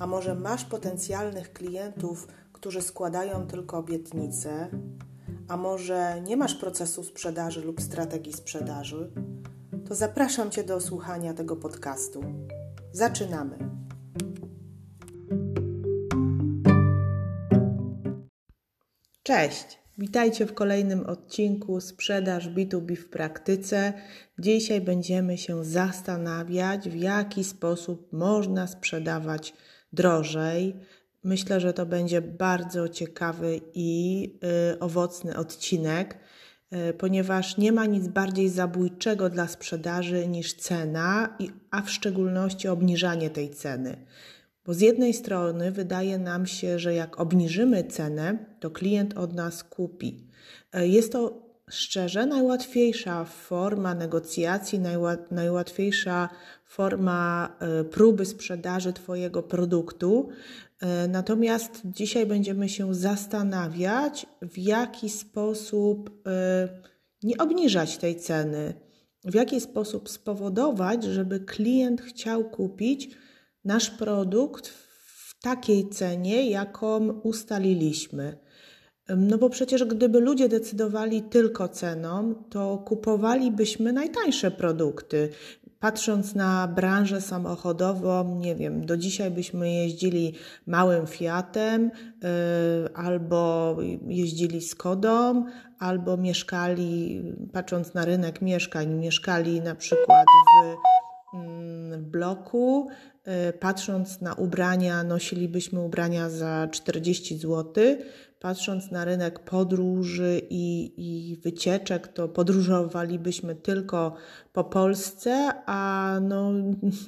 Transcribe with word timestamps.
a 0.00 0.06
może 0.06 0.34
masz 0.34 0.64
potencjalnych 0.64 1.52
klientów, 1.52 2.28
którzy 2.52 2.82
składają 2.82 3.46
tylko 3.46 3.78
obietnice, 3.78 4.68
a 5.48 5.56
może 5.56 6.20
nie 6.20 6.36
masz 6.36 6.54
procesu 6.54 7.04
sprzedaży 7.04 7.60
lub 7.60 7.80
strategii 7.80 8.32
sprzedaży, 8.32 9.10
to 9.88 9.94
zapraszam 9.94 10.50
Cię 10.50 10.64
do 10.64 10.80
słuchania 10.80 11.34
tego 11.34 11.56
podcastu. 11.56 12.20
Zaczynamy. 12.92 13.58
Cześć! 19.22 19.80
Witajcie 19.98 20.46
w 20.46 20.54
kolejnym 20.54 21.06
odcinku 21.06 21.80
Sprzedaż 21.80 22.48
B2B 22.48 22.96
w 22.96 23.08
praktyce. 23.08 23.92
Dzisiaj 24.38 24.80
będziemy 24.80 25.38
się 25.38 25.64
zastanawiać, 25.64 26.88
w 26.88 26.94
jaki 26.94 27.44
sposób 27.44 28.12
można 28.12 28.66
sprzedawać 28.66 29.54
drożej. 29.92 30.76
Myślę, 31.24 31.60
że 31.60 31.72
to 31.72 31.86
będzie 31.86 32.22
bardzo 32.22 32.88
ciekawy 32.88 33.60
i 33.74 34.24
y, 34.74 34.78
owocny 34.78 35.36
odcinek, 35.36 36.18
y, 36.72 36.92
ponieważ 36.92 37.56
nie 37.56 37.72
ma 37.72 37.86
nic 37.86 38.08
bardziej 38.08 38.48
zabójczego 38.48 39.30
dla 39.30 39.48
sprzedaży 39.48 40.28
niż 40.28 40.54
cena, 40.54 41.36
a 41.70 41.82
w 41.82 41.90
szczególności 41.90 42.68
obniżanie 42.68 43.30
tej 43.30 43.50
ceny. 43.50 44.06
Bo 44.66 44.74
z 44.74 44.80
jednej 44.80 45.14
strony 45.14 45.72
wydaje 45.72 46.18
nam 46.18 46.46
się, 46.46 46.78
że 46.78 46.94
jak 46.94 47.20
obniżymy 47.20 47.84
cenę, 47.84 48.38
to 48.60 48.70
klient 48.70 49.18
od 49.18 49.34
nas 49.34 49.64
kupi. 49.64 50.26
E, 50.72 50.88
jest 50.88 51.12
to 51.12 51.49
szczerze 51.70 52.26
najłatwiejsza 52.26 53.24
forma 53.24 53.94
negocjacji, 53.94 54.80
najłatwiejsza 55.30 56.28
forma 56.64 57.56
e, 57.60 57.84
próby 57.84 58.26
sprzedaży 58.26 58.92
Twojego 58.92 59.42
produktu. 59.42 60.28
E, 60.80 61.08
natomiast 61.08 61.80
dzisiaj 61.84 62.26
będziemy 62.26 62.68
się 62.68 62.94
zastanawiać, 62.94 64.26
w 64.42 64.58
jaki 64.58 65.08
sposób 65.08 66.10
nie 67.22 67.38
obniżać 67.38 67.96
tej 67.96 68.16
ceny, 68.16 68.74
w 69.24 69.34
jaki 69.34 69.60
sposób 69.60 70.08
spowodować, 70.08 71.04
żeby 71.04 71.40
klient 71.40 72.00
chciał 72.00 72.50
kupić 72.50 73.10
nasz 73.64 73.90
produkt 73.90 74.68
w 74.68 75.40
takiej 75.40 75.88
cenie, 75.88 76.50
jaką 76.50 77.08
ustaliliśmy. 77.08 78.36
No 79.16 79.38
bo 79.38 79.50
przecież 79.50 79.84
gdyby 79.84 80.20
ludzie 80.20 80.48
decydowali 80.48 81.22
tylko 81.22 81.68
ceną, 81.68 82.34
to 82.50 82.78
kupowalibyśmy 82.78 83.92
najtańsze 83.92 84.50
produkty. 84.50 85.28
Patrząc 85.80 86.34
na 86.34 86.68
branżę 86.68 87.20
samochodową, 87.20 88.38
nie 88.38 88.56
wiem, 88.56 88.86
do 88.86 88.96
dzisiaj 88.96 89.30
byśmy 89.30 89.72
jeździli 89.72 90.34
małym 90.66 91.06
Fiatem, 91.06 91.90
yy, 92.22 92.30
albo 92.94 93.76
jeździli 94.06 94.60
Skodą, 94.60 95.44
albo 95.78 96.16
mieszkali, 96.16 97.22
patrząc 97.52 97.94
na 97.94 98.04
rynek 98.04 98.42
mieszkań, 98.42 98.94
mieszkali 98.94 99.60
na 99.60 99.74
przykład 99.74 100.26
w 101.32 101.36
mm, 101.36 102.10
bloku, 102.10 102.88
E, 103.24 103.52
patrząc 103.52 104.20
na 104.20 104.34
ubrania, 104.34 105.04
nosilibyśmy 105.04 105.80
ubrania 105.80 106.30
za 106.30 106.68
40 106.70 107.38
zł. 107.38 107.74
Patrząc 108.40 108.90
na 108.90 109.04
rynek 109.04 109.38
podróży 109.38 110.40
i, 110.50 110.92
i 110.96 111.36
wycieczek, 111.36 112.08
to 112.08 112.28
podróżowalibyśmy 112.28 113.54
tylko 113.54 114.14
po 114.52 114.64
Polsce, 114.64 115.52
a 115.66 116.18
no, 116.22 116.52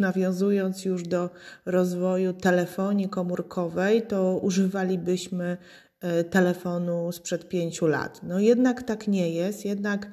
nawiązując 0.01 0.85
już 0.85 1.03
do 1.03 1.31
rozwoju 1.67 2.33
telefonii 2.33 3.09
komórkowej, 3.09 4.03
to 4.03 4.39
używalibyśmy 4.43 5.57
e, 6.01 6.25
telefonu 6.25 7.13
sprzed 7.13 7.49
pięciu 7.49 7.87
lat. 7.87 8.21
No 8.23 8.41
jednak 8.41 8.83
tak 8.83 9.09
nie 9.09 9.31
jest, 9.31 9.65
jednak 9.65 10.11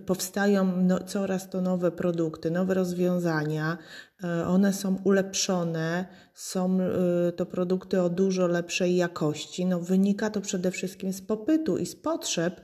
powstają 0.00 0.76
no, 0.76 0.98
coraz 1.00 1.50
to 1.50 1.60
nowe 1.60 1.90
produkty, 1.90 2.50
nowe 2.50 2.74
rozwiązania. 2.74 3.78
E, 4.24 4.46
one 4.46 4.72
są 4.72 4.96
ulepszone, 5.04 6.06
są 6.34 6.78
e, 6.80 7.32
to 7.32 7.46
produkty 7.46 8.02
o 8.02 8.08
dużo 8.08 8.46
lepszej 8.46 8.96
jakości. 8.96 9.66
No, 9.66 9.80
wynika 9.80 10.30
to 10.30 10.40
przede 10.40 10.70
wszystkim 10.70 11.12
z 11.12 11.22
popytu 11.22 11.78
i 11.78 11.86
z 11.86 11.96
potrzeb 11.96 12.60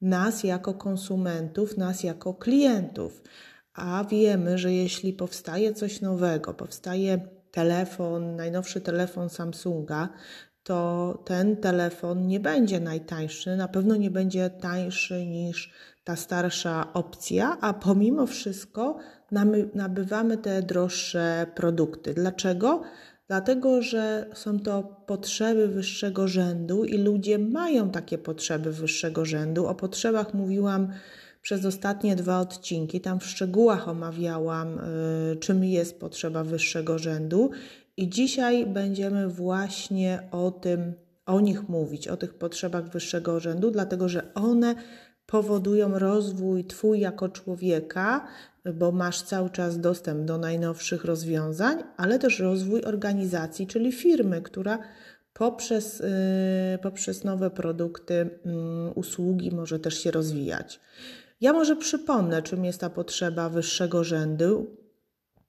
nas 0.00 0.44
jako 0.44 0.74
konsumentów, 0.74 1.76
nas 1.76 2.02
jako 2.02 2.34
klientów. 2.34 3.22
A 3.74 4.04
wiemy, 4.10 4.58
że 4.58 4.72
jeśli 4.72 5.12
powstaje 5.12 5.74
coś 5.74 6.00
nowego, 6.00 6.54
powstaje 6.54 7.28
telefon, 7.50 8.36
najnowszy 8.36 8.80
telefon 8.80 9.28
Samsunga, 9.28 10.08
to 10.62 11.22
ten 11.24 11.56
telefon 11.56 12.26
nie 12.26 12.40
będzie 12.40 12.80
najtańszy, 12.80 13.56
na 13.56 13.68
pewno 13.68 13.96
nie 13.96 14.10
będzie 14.10 14.50
tańszy 14.50 15.26
niż 15.26 15.72
ta 16.04 16.16
starsza 16.16 16.92
opcja, 16.92 17.56
a 17.60 17.72
pomimo 17.72 18.26
wszystko 18.26 18.98
nabywamy 19.74 20.38
te 20.38 20.62
droższe 20.62 21.46
produkty. 21.54 22.14
Dlaczego? 22.14 22.82
Dlatego, 23.28 23.82
że 23.82 24.26
są 24.34 24.60
to 24.60 24.82
potrzeby 25.06 25.68
wyższego 25.68 26.28
rzędu 26.28 26.84
i 26.84 26.98
ludzie 26.98 27.38
mają 27.38 27.90
takie 27.90 28.18
potrzeby 28.18 28.72
wyższego 28.72 29.24
rzędu. 29.24 29.66
O 29.66 29.74
potrzebach 29.74 30.34
mówiłam 30.34 30.88
przez 31.42 31.64
ostatnie 31.64 32.16
dwa 32.16 32.40
odcinki. 32.40 33.00
Tam 33.00 33.20
w 33.20 33.26
szczegółach 33.26 33.88
omawiałam, 33.88 34.78
y, 34.78 35.36
czym 35.36 35.64
jest 35.64 36.00
potrzeba 36.00 36.44
wyższego 36.44 36.98
rzędu, 36.98 37.50
i 37.96 38.08
dzisiaj 38.08 38.66
będziemy 38.66 39.28
właśnie 39.28 40.22
o 40.30 40.50
tym, 40.50 40.94
o 41.26 41.40
nich 41.40 41.68
mówić, 41.68 42.08
o 42.08 42.16
tych 42.16 42.34
potrzebach 42.34 42.88
wyższego 42.88 43.40
rzędu, 43.40 43.70
dlatego 43.70 44.08
że 44.08 44.34
one 44.34 44.74
powodują 45.30 45.98
rozwój 45.98 46.64
Twój 46.64 47.00
jako 47.00 47.28
człowieka, 47.28 48.26
bo 48.74 48.92
masz 48.92 49.22
cały 49.22 49.50
czas 49.50 49.80
dostęp 49.80 50.24
do 50.24 50.38
najnowszych 50.38 51.04
rozwiązań, 51.04 51.82
ale 51.96 52.18
też 52.18 52.38
rozwój 52.38 52.84
organizacji, 52.84 53.66
czyli 53.66 53.92
firmy, 53.92 54.42
która 54.42 54.78
poprzez, 55.32 55.98
yy, 55.98 56.78
poprzez 56.82 57.24
nowe 57.24 57.50
produkty, 57.50 58.14
yy, 58.14 58.92
usługi 58.94 59.50
może 59.54 59.78
też 59.78 59.98
się 59.98 60.10
rozwijać. 60.10 60.80
Ja 61.40 61.52
może 61.52 61.76
przypomnę, 61.76 62.42
czym 62.42 62.64
jest 62.64 62.80
ta 62.80 62.90
potrzeba 62.90 63.48
wyższego 63.48 64.04
rzędu. 64.04 64.76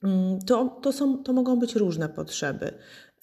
Yy, 0.03 0.09
to, 0.47 0.79
to, 0.81 0.91
są, 0.91 1.23
to 1.23 1.33
mogą 1.33 1.59
być 1.59 1.75
różne 1.75 2.09
potrzeby. 2.09 2.71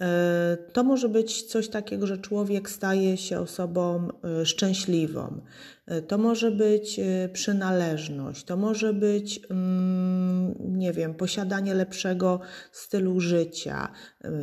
E, 0.01 0.57
to 0.73 0.85
może 0.85 1.09
być 1.09 1.43
coś 1.43 1.69
takiego, 1.69 2.07
że 2.07 2.19
człowiek 2.19 2.71
staje 2.71 3.17
się 3.17 3.41
osobą 3.41 4.09
e, 4.41 4.47
szczęśliwą. 4.47 5.41
E, 5.87 6.03
to 6.03 6.19
może 6.19 6.51
być 6.51 7.01
przynależność, 7.33 8.45
to 8.45 8.57
może 8.57 8.93
być, 8.93 9.41
mm, 9.51 10.55
nie 10.61 10.93
wiem, 10.93 11.15
posiadanie 11.15 11.75
lepszego 11.75 12.41
stylu 12.73 13.21
życia, 13.21 13.89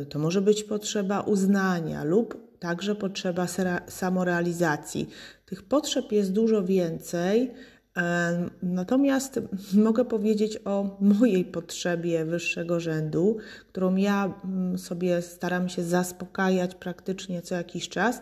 to 0.08 0.18
może 0.18 0.40
być 0.40 0.64
potrzeba 0.64 1.20
uznania 1.20 2.04
lub 2.04 2.58
także 2.58 2.94
potrzeba 2.94 3.46
samorealizacji. 3.88 5.08
Tych 5.46 5.62
potrzeb 5.62 6.12
jest 6.12 6.32
dużo 6.32 6.64
więcej 6.64 7.50
Natomiast 8.62 9.40
mogę 9.74 10.04
powiedzieć 10.04 10.58
o 10.64 10.96
mojej 11.00 11.44
potrzebie 11.44 12.24
wyższego 12.24 12.80
rzędu, 12.80 13.36
którą 13.68 13.96
ja 13.96 14.34
mm, 14.44 14.78
sobie 14.78 15.22
staram 15.22 15.68
się 15.68 15.84
zaspokajać 15.84 16.74
praktycznie 16.74 17.42
co 17.42 17.54
jakiś 17.54 17.88
czas. 17.88 18.20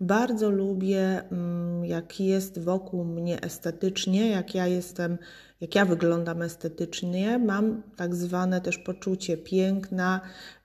Bardzo 0.00 0.50
lubię, 0.50 1.22
mm, 1.30 1.84
jak 1.84 2.20
jest 2.20 2.58
wokół 2.58 3.04
mnie 3.04 3.40
estetycznie, 3.40 4.30
jak 4.30 4.54
ja 4.54 4.66
jestem, 4.66 5.18
jak 5.60 5.74
ja 5.74 5.84
wyglądam 5.84 6.42
estetycznie. 6.42 7.38
Mam 7.38 7.82
tak 7.96 8.14
zwane 8.14 8.60
też 8.60 8.78
poczucie 8.78 9.36
piękna, 9.36 10.20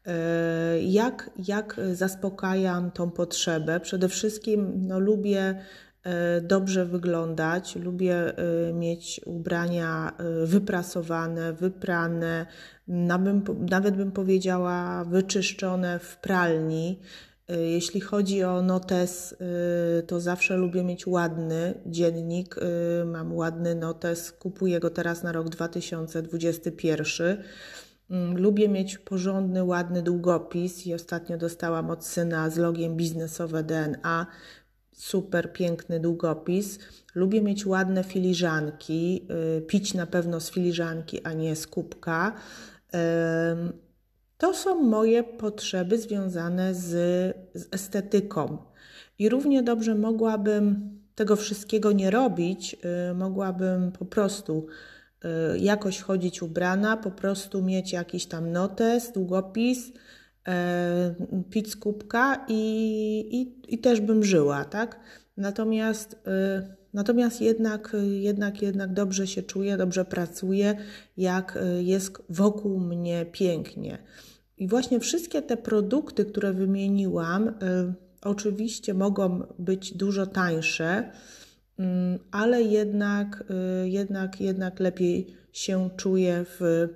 e, 0.05 0.81
jak, 0.81 1.29
jak 1.47 1.81
zaspokajam 1.93 2.91
tą 2.91 3.11
potrzebę. 3.11 3.79
Przede 3.79 4.09
wszystkim 4.09 4.87
no, 4.87 4.99
lubię 4.99 5.61
dobrze 6.41 6.85
wyglądać, 6.85 7.75
lubię 7.75 8.33
mieć 8.73 9.21
ubrania 9.25 10.13
wyprasowane, 10.45 11.53
wyprane, 11.53 12.45
nawet 13.69 13.95
bym 13.95 14.11
powiedziała 14.11 15.05
wyczyszczone 15.05 15.99
w 15.99 16.17
pralni. 16.17 16.99
Jeśli 17.49 18.01
chodzi 18.01 18.43
o 18.43 18.61
notes, 18.61 19.35
to 20.07 20.19
zawsze 20.19 20.57
lubię 20.57 20.83
mieć 20.83 21.07
ładny 21.07 21.73
dziennik. 21.85 22.55
Mam 23.05 23.35
ładny 23.35 23.75
notes, 23.75 24.31
kupuję 24.31 24.79
go 24.79 24.89
teraz 24.89 25.23
na 25.23 25.31
rok 25.31 25.49
2021. 25.49 27.43
Mm, 28.11 28.37
lubię 28.37 28.69
mieć 28.69 28.97
porządny, 28.97 29.63
ładny 29.63 30.01
długopis 30.01 30.87
i 30.87 30.93
ostatnio 30.93 31.37
dostałam 31.37 31.89
od 31.89 32.05
syna 32.05 32.49
z 32.49 32.57
logiem 32.57 32.95
biznesowe 32.95 33.63
DNA. 33.63 34.27
Super 35.01 35.53
piękny 35.53 35.99
długopis. 35.99 36.79
Lubię 37.15 37.41
mieć 37.41 37.65
ładne 37.65 38.03
filiżanki, 38.03 39.27
y, 39.57 39.61
pić 39.61 39.93
na 39.93 40.05
pewno 40.05 40.39
z 40.39 40.51
filiżanki, 40.51 41.23
a 41.23 41.33
nie 41.33 41.55
z 41.55 41.67
kubka. 41.67 42.33
To 44.37 44.53
są 44.53 44.81
moje 44.81 45.23
potrzeby 45.23 45.97
związane 45.97 46.75
z, 46.75 46.87
z 47.53 47.73
estetyką. 47.73 48.57
I 49.19 49.29
równie 49.29 49.63
dobrze 49.63 49.95
mogłabym 49.95 50.91
tego 51.15 51.35
wszystkiego 51.35 51.91
nie 51.91 52.09
robić, 52.11 52.75
y, 53.11 53.13
mogłabym 53.13 53.91
po 53.91 54.05
prostu 54.05 54.67
Y, 55.25 55.59
jakoś 55.59 56.01
chodzić 56.01 56.41
ubrana, 56.41 56.97
po 56.97 57.11
prostu 57.11 57.61
mieć 57.61 57.93
jakiś 57.93 58.25
tam 58.25 58.51
notes, 58.51 59.11
długopis, 59.11 59.91
pić 61.49 61.71
z 61.71 61.75
kubka 61.75 62.45
i, 62.47 62.61
i, 63.31 63.73
i 63.73 63.77
też 63.79 64.01
bym 64.01 64.23
żyła, 64.23 64.65
tak? 64.65 64.99
Natomiast, 65.37 66.13
y, 66.13 66.17
natomiast 66.93 67.41
jednak, 67.41 67.97
jednak, 68.19 68.61
jednak 68.61 68.93
dobrze 68.93 69.27
się 69.27 69.43
czuję, 69.43 69.77
dobrze 69.77 70.05
pracuję, 70.05 70.77
jak 71.17 71.59
jest 71.79 72.23
wokół 72.29 72.79
mnie 72.79 73.25
pięknie. 73.31 73.97
I 74.57 74.67
właśnie 74.67 74.99
wszystkie 74.99 75.41
te 75.41 75.57
produkty, 75.57 76.25
które 76.25 76.53
wymieniłam, 76.53 77.51
oczywiście 78.21 78.93
mogą 78.93 79.43
być 79.59 79.93
dużo 79.97 80.25
tańsze, 80.25 81.11
Mm, 81.81 82.19
ale 82.31 82.61
jednak, 82.61 83.43
jednak, 83.83 84.41
jednak 84.41 84.79
lepiej 84.79 85.27
się 85.53 85.89
czuję 85.97 86.45
w, 86.45 86.87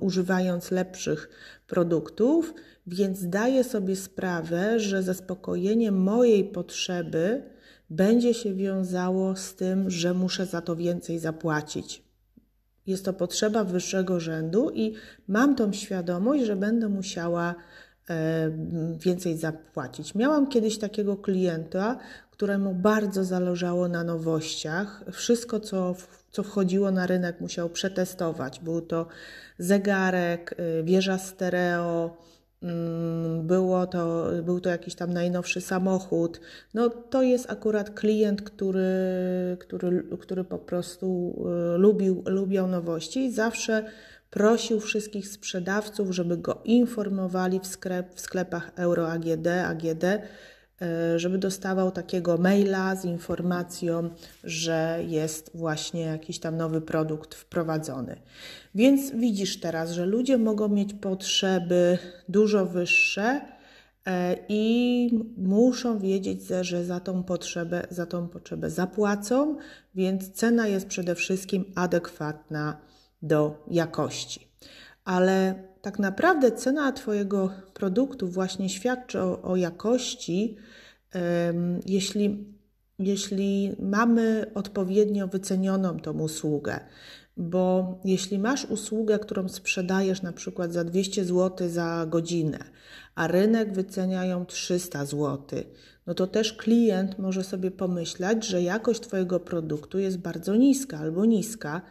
używając 0.00 0.70
lepszych 0.70 1.28
produktów, 1.66 2.54
więc 2.86 3.18
zdaję 3.18 3.64
sobie 3.64 3.96
sprawę, 3.96 4.80
że 4.80 5.02
zaspokojenie 5.02 5.92
mojej 5.92 6.44
potrzeby 6.44 7.42
będzie 7.90 8.34
się 8.34 8.54
wiązało 8.54 9.36
z 9.36 9.54
tym, 9.54 9.90
że 9.90 10.14
muszę 10.14 10.46
za 10.46 10.60
to 10.60 10.76
więcej 10.76 11.18
zapłacić. 11.18 12.02
Jest 12.86 13.04
to 13.04 13.12
potrzeba 13.12 13.64
wyższego 13.64 14.20
rzędu 14.20 14.70
i 14.70 14.94
mam 15.28 15.56
tą 15.56 15.72
świadomość, 15.72 16.44
że 16.44 16.56
będę 16.56 16.88
musiała 16.88 17.54
więcej 18.98 19.36
zapłacić. 19.36 20.14
Miałam 20.14 20.46
kiedyś 20.46 20.78
takiego 20.78 21.16
klienta, 21.16 21.98
któremu 22.30 22.74
bardzo 22.74 23.24
zależało 23.24 23.88
na 23.88 24.04
nowościach. 24.04 25.04
Wszystko, 25.12 25.60
co, 25.60 25.94
co 26.30 26.42
wchodziło 26.42 26.90
na 26.90 27.06
rynek, 27.06 27.40
musiał 27.40 27.68
przetestować. 27.68 28.60
Był 28.60 28.80
to 28.80 29.06
zegarek, 29.58 30.54
y, 30.80 30.82
wieża 30.82 31.18
stereo, 31.18 32.16
mm, 32.62 33.46
było 33.46 33.86
to, 33.86 34.30
był 34.42 34.60
to 34.60 34.68
jakiś 34.68 34.94
tam 34.94 35.12
najnowszy 35.12 35.60
samochód. 35.60 36.40
No, 36.74 36.90
to 36.90 37.22
jest 37.22 37.50
akurat 37.50 37.90
klient, 37.90 38.42
który, 38.42 38.82
który, 39.60 40.04
który 40.20 40.44
po 40.44 40.58
prostu 40.58 41.36
y, 41.74 41.78
lubił, 41.78 42.22
lubiał 42.26 42.66
nowości 42.66 43.24
i 43.24 43.32
zawsze 43.32 43.84
prosił 44.32 44.80
wszystkich 44.80 45.28
sprzedawców, 45.28 46.10
żeby 46.10 46.36
go 46.36 46.60
informowali 46.64 47.60
w, 47.60 47.66
sklep, 47.66 48.14
w 48.14 48.20
sklepach 48.20 48.72
Euro 48.76 49.12
AGD, 49.12 49.46
AGD, 49.46 50.04
E, 50.82 51.18
żeby 51.18 51.38
dostawał 51.38 51.90
takiego 51.90 52.38
maila 52.38 52.96
z 52.96 53.04
informacją, 53.04 54.10
że 54.44 54.98
jest 55.08 55.50
właśnie 55.54 56.00
jakiś 56.00 56.38
tam 56.38 56.56
nowy 56.56 56.80
produkt 56.80 57.34
wprowadzony. 57.34 58.16
Więc 58.74 59.10
widzisz 59.10 59.60
teraz, 59.60 59.90
że 59.90 60.06
ludzie 60.06 60.38
mogą 60.38 60.68
mieć 60.68 60.94
potrzeby 60.94 61.98
dużo 62.28 62.66
wyższe 62.66 63.40
e, 64.06 64.36
i 64.48 65.10
muszą 65.36 65.98
wiedzieć, 65.98 66.40
że 66.60 66.84
za 66.84 67.00
tą 67.00 67.22
potrzebę, 67.22 67.86
za 67.90 68.06
tą 68.06 68.28
potrzebę 68.28 68.70
zapłacą, 68.70 69.56
więc 69.94 70.32
cena 70.32 70.66
jest 70.66 70.86
przede 70.86 71.14
wszystkim 71.14 71.64
adekwatna 71.74 72.76
do 73.22 73.64
jakości. 73.70 74.48
Ale 75.04 75.54
tak 75.82 75.98
naprawdę 75.98 76.52
cena 76.52 76.92
Twojego 76.92 77.50
produktu 77.74 78.28
właśnie 78.28 78.68
świadczy 78.68 79.20
o, 79.20 79.42
o 79.42 79.56
jakości, 79.56 80.56
jeśli, 81.86 82.44
jeśli 82.98 83.76
mamy 83.78 84.50
odpowiednio 84.54 85.28
wycenioną 85.28 86.00
tą 86.00 86.20
usługę. 86.20 86.80
Bo 87.36 87.94
jeśli 88.04 88.38
masz 88.38 88.64
usługę, 88.64 89.18
którą 89.18 89.48
sprzedajesz 89.48 90.22
na 90.22 90.32
przykład 90.32 90.72
za 90.72 90.84
200 90.84 91.24
zł 91.24 91.68
za 91.68 92.06
godzinę, 92.08 92.58
a 93.14 93.26
rynek 93.26 93.72
wycenia 93.72 94.24
ją 94.24 94.46
300 94.46 95.04
zł, 95.04 95.38
no 96.06 96.14
to 96.14 96.26
też 96.26 96.52
klient 96.52 97.18
może 97.18 97.44
sobie 97.44 97.70
pomyśleć, 97.70 98.46
że 98.46 98.62
jakość 98.62 99.00
Twojego 99.00 99.40
produktu 99.40 99.98
jest 99.98 100.18
bardzo 100.18 100.56
niska 100.56 100.98
albo 100.98 101.24
niska 101.24 101.82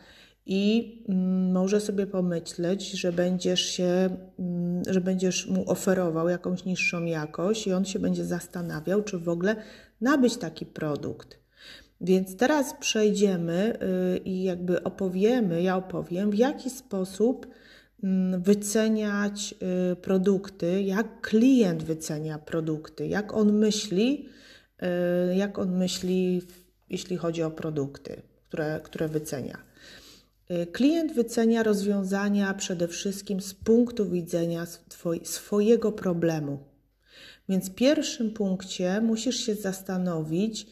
i 0.46 0.98
mm, 1.10 1.52
może 1.52 1.82
sobie 1.82 2.08
pomyśleć, 2.08 2.92
że 2.92 3.12
będziesz 3.12 3.62
się, 3.62 4.18
mm, 4.40 4.84
że 4.90 5.02
będziesz 5.02 5.48
mu 5.48 5.72
oferował 5.72 6.30
jakąś 6.30 6.66
niższą 6.66 7.06
jakość 7.06 7.68
i 7.68 7.74
on 7.74 7.86
się 7.86 8.00
będzie 8.00 8.26
zastanawiał, 8.26 9.04
czy 9.04 9.20
w 9.20 9.30
ogóle 9.30 9.56
nabyć 10.02 10.38
taki 10.38 10.66
produkt. 10.66 11.42
Więc 12.02 12.38
teraz 12.38 12.74
przejdziemy 12.80 13.78
y, 14.16 14.18
i 14.18 14.44
jakby 14.44 14.84
opowiemy, 14.84 15.62
ja 15.62 15.78
opowiem, 15.78 16.32
w 16.32 16.36
jaki 16.36 16.70
sposób 16.70 17.48
mm, 18.04 18.42
wyceniać 18.42 19.56
y, 19.92 19.96
produkty, 19.96 20.82
jak 20.82 21.22
klient 21.22 21.84
wycenia 21.84 22.40
produkty, 22.40 23.08
jak 23.08 23.34
on 23.34 23.54
myśli, 23.54 24.30
y, 25.32 25.36
jak 25.36 25.60
on 25.60 25.78
myśli, 25.78 26.42
jeśli 26.90 27.18
chodzi 27.18 27.44
o 27.44 27.52
produkty, 27.52 28.22
które, 28.48 28.80
które 28.84 29.08
wycenia. 29.08 29.71
Y, 30.52 30.66
klient 30.66 31.14
wycenia 31.14 31.64
rozwiązania 31.64 32.54
przede 32.54 32.88
wszystkim 32.88 33.42
z 33.42 33.54
punktu 33.54 34.10
widzenia 34.10 34.66
swojego 35.24 35.92
problemu. 35.92 36.60
Więc 37.50 37.70
w 37.70 37.76
pierwszym 37.76 38.32
punkcie 38.32 39.02
musisz 39.02 39.36
się 39.36 39.56
zastanowić, 39.56 40.68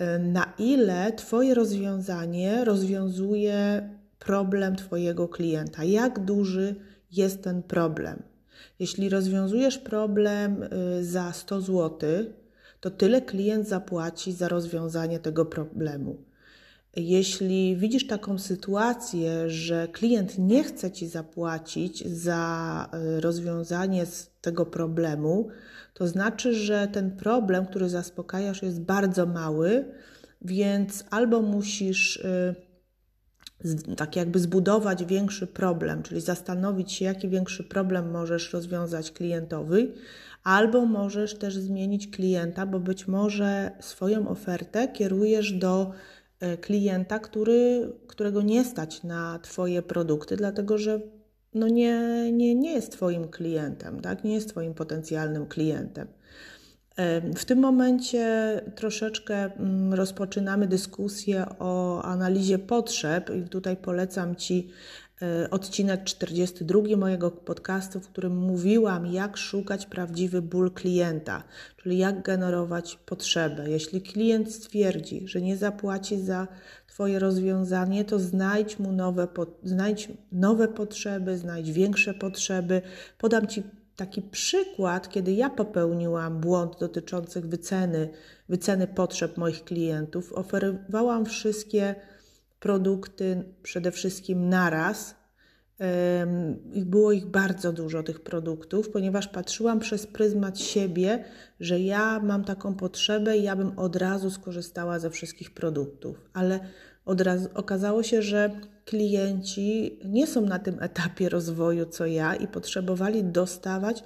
y, 0.00 0.18
na 0.18 0.52
ile 0.58 1.12
Twoje 1.12 1.54
rozwiązanie 1.54 2.64
rozwiązuje 2.64 3.90
problem 4.18 4.76
Twojego 4.76 5.28
klienta. 5.28 5.84
Jak 5.84 6.24
duży 6.24 6.74
jest 7.12 7.42
ten 7.42 7.62
problem? 7.62 8.22
Jeśli 8.78 9.08
rozwiązujesz 9.08 9.78
problem 9.78 10.62
y, 10.62 11.04
za 11.04 11.32
100 11.32 11.60
zł, 11.60 11.98
to 12.80 12.90
tyle 12.90 13.22
klient 13.22 13.68
zapłaci 13.68 14.32
za 14.32 14.48
rozwiązanie 14.48 15.18
tego 15.18 15.44
problemu. 15.44 16.24
Jeśli 16.96 17.76
widzisz 17.76 18.06
taką 18.06 18.38
sytuację, 18.38 19.50
że 19.50 19.88
klient 19.88 20.38
nie 20.38 20.64
chce 20.64 20.90
ci 20.90 21.08
zapłacić 21.08 22.08
za 22.08 22.88
e, 22.92 23.20
rozwiązanie 23.20 24.06
tego 24.40 24.66
problemu, 24.66 25.48
to 25.94 26.08
znaczy, 26.08 26.54
że 26.54 26.88
ten 26.88 27.16
problem, 27.16 27.66
który 27.66 27.88
zaspokajasz, 27.88 28.62
jest 28.62 28.80
bardzo 28.80 29.26
mały, 29.26 29.84
więc 30.42 31.04
albo 31.10 31.42
musisz 31.42 32.16
e, 32.16 32.54
tak 33.96 34.16
jakby 34.16 34.38
zbudować 34.38 35.04
większy 35.04 35.46
problem, 35.46 36.02
czyli 36.02 36.20
zastanowić 36.20 36.92
się, 36.92 37.04
jaki 37.04 37.28
większy 37.28 37.64
problem 37.64 38.10
możesz 38.10 38.52
rozwiązać 38.52 39.10
klientowi, 39.10 39.92
albo 40.44 40.86
możesz 40.86 41.34
też 41.34 41.56
zmienić 41.56 42.08
klienta, 42.10 42.66
bo 42.66 42.80
być 42.80 43.08
może 43.08 43.70
swoją 43.80 44.28
ofertę 44.28 44.88
kierujesz 44.88 45.52
do 45.52 45.92
klienta, 46.60 47.18
który, 47.18 47.92
którego 48.06 48.42
nie 48.42 48.64
stać 48.64 49.02
na 49.02 49.38
Twoje 49.38 49.82
produkty, 49.82 50.36
dlatego 50.36 50.78
że 50.78 51.00
no 51.54 51.68
nie, 51.68 51.98
nie, 52.32 52.54
nie 52.54 52.72
jest 52.72 52.92
Twoim 52.92 53.28
klientem, 53.28 54.00
tak? 54.00 54.24
nie 54.24 54.34
jest 54.34 54.48
Twoim 54.48 54.74
potencjalnym 54.74 55.46
klientem. 55.46 56.08
E, 56.96 57.20
w 57.34 57.44
tym 57.44 57.58
momencie 57.58 58.60
troszeczkę 58.74 59.34
mm, 59.36 59.94
rozpoczynamy 59.94 60.66
dyskusję 60.66 61.46
o 61.58 62.02
analizie 62.02 62.58
potrzeb 62.58 63.30
i 63.36 63.48
tutaj 63.48 63.76
polecam 63.76 64.36
Ci 64.36 64.68
e, 64.68 64.72
odcinek 65.50 66.04
42 66.04 66.96
mojego 66.96 67.30
podcastu, 67.30 68.00
w 68.00 68.08
którym 68.08 68.36
mówiłam, 68.36 69.06
jak 69.06 69.36
szukać 69.36 69.86
prawdziwy 69.86 70.42
ból 70.42 70.70
klienta, 70.70 71.44
czyli 71.76 71.98
jak 71.98 72.22
generować 72.22 72.98
potrzebę. 73.06 73.70
Jeśli 73.70 74.02
klient 74.02 74.52
stwierdzi, 74.52 75.28
że 75.28 75.42
nie 75.42 75.56
zapłaci 75.56 76.20
za 76.20 76.48
Twoje 76.86 77.18
rozwiązanie, 77.18 78.04
to 78.04 78.18
znajdź 78.18 78.78
mu 78.78 78.92
nowe, 78.92 79.28
znajdź 79.62 80.08
nowe 80.32 80.68
potrzeby, 80.68 81.38
znajdź 81.38 81.72
większe 81.72 82.14
potrzeby. 82.14 82.82
Podam 83.18 83.46
Ci 83.46 83.62
taki 83.96 84.22
przykład, 84.22 85.08
kiedy 85.08 85.32
ja 85.32 85.50
popełniłam 85.50 86.40
błąd 86.40 86.78
dotyczący 86.80 87.40
wyceny, 87.40 88.08
wyceny 88.48 88.86
potrzeb 88.86 89.36
moich 89.36 89.64
klientów. 89.64 90.32
Oferowałam 90.32 91.24
wszystkie 91.24 91.94
produkty 92.64 93.44
przede 93.62 93.90
wszystkim 93.90 94.48
naraz. 94.48 95.14
Było 96.76 97.12
ich 97.12 97.26
bardzo 97.26 97.72
dużo, 97.72 98.02
tych 98.02 98.20
produktów, 98.20 98.90
ponieważ 98.90 99.28
patrzyłam 99.28 99.80
przez 99.80 100.06
pryzmat 100.06 100.58
siebie, 100.58 101.24
że 101.60 101.80
ja 101.80 102.20
mam 102.20 102.44
taką 102.44 102.74
potrzebę 102.74 103.36
i 103.36 103.42
ja 103.42 103.56
bym 103.56 103.78
od 103.78 103.96
razu 103.96 104.30
skorzystała 104.30 104.98
ze 104.98 105.10
wszystkich 105.10 105.54
produktów. 105.54 106.30
Ale 106.32 106.60
od 107.04 107.20
razu 107.20 107.48
okazało 107.54 108.02
się, 108.02 108.22
że 108.22 108.50
klienci 108.84 110.00
nie 110.04 110.26
są 110.26 110.40
na 110.40 110.58
tym 110.58 110.82
etapie 110.82 111.28
rozwoju 111.28 111.86
co 111.86 112.06
ja 112.06 112.34
i 112.34 112.48
potrzebowali 112.48 113.24
dostawać 113.24 114.02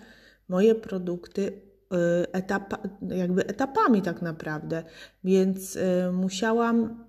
moje 0.49 0.75
produkty 0.75 1.43
y, 1.43 1.53
etapa, 2.33 2.79
jakby 3.09 3.47
etapami 3.47 4.03
tak 4.03 4.23
naprawdę. 4.23 4.83
Więc 5.25 5.77
y, 5.77 5.81
musiałam 6.13 7.08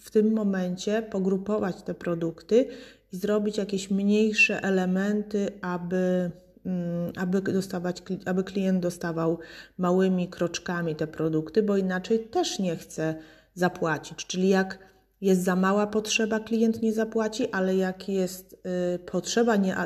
w 0.00 0.10
tym 0.10 0.32
momencie 0.32 1.02
pogrupować 1.02 1.82
te 1.82 1.94
produkty 1.94 2.66
i 3.12 3.16
zrobić 3.16 3.58
jakieś 3.58 3.90
mniejsze 3.90 4.62
elementy, 4.62 5.48
aby, 5.60 6.30
mm, 6.66 7.12
aby, 7.16 7.40
dostawać, 7.40 8.02
aby 8.26 8.44
klient 8.44 8.80
dostawał 8.80 9.38
małymi 9.78 10.28
kroczkami 10.28 10.96
te 10.96 11.06
produkty, 11.06 11.62
bo 11.62 11.76
inaczej 11.76 12.18
też 12.18 12.58
nie 12.58 12.76
chce 12.76 13.14
zapłacić. 13.54 14.26
Czyli 14.26 14.48
jak 14.48 14.78
jest 15.20 15.42
za 15.42 15.56
mała 15.56 15.86
potrzeba, 15.86 16.40
klient 16.40 16.82
nie 16.82 16.92
zapłaci, 16.92 17.50
ale 17.50 17.76
jak 17.76 18.08
jest 18.08 18.66
y, 18.94 18.98
potrzeba, 18.98 19.56
nie, 19.56 19.76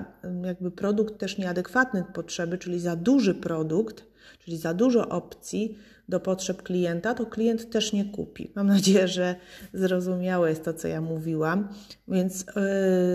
jakby 0.45 0.71
produkt 0.71 1.19
też 1.19 1.39
nieadekwatny 1.39 2.05
potrzeby, 2.15 2.59
czyli 2.59 2.81
za 2.81 2.97
duży 2.97 3.35
produkt, 3.35 4.05
czyli 4.39 4.57
za 4.57 4.75
dużo 4.75 5.09
opcji 5.09 5.79
do 6.09 6.21
potrzeb 6.21 6.63
klienta, 6.63 7.15
to 7.15 7.27
klient 7.27 7.71
też 7.71 7.93
nie 7.93 8.05
kupi. 8.05 8.53
Mam 8.55 8.67
nadzieję, 8.67 9.09
że 9.09 9.37
zrozumiałe 9.73 10.51
jest 10.51 10.65
to, 10.65 10.75
co 10.75 10.89
ja 10.89 11.01
mówiłam. 11.01 11.69
Więc 12.09 12.41
y, 12.41 12.45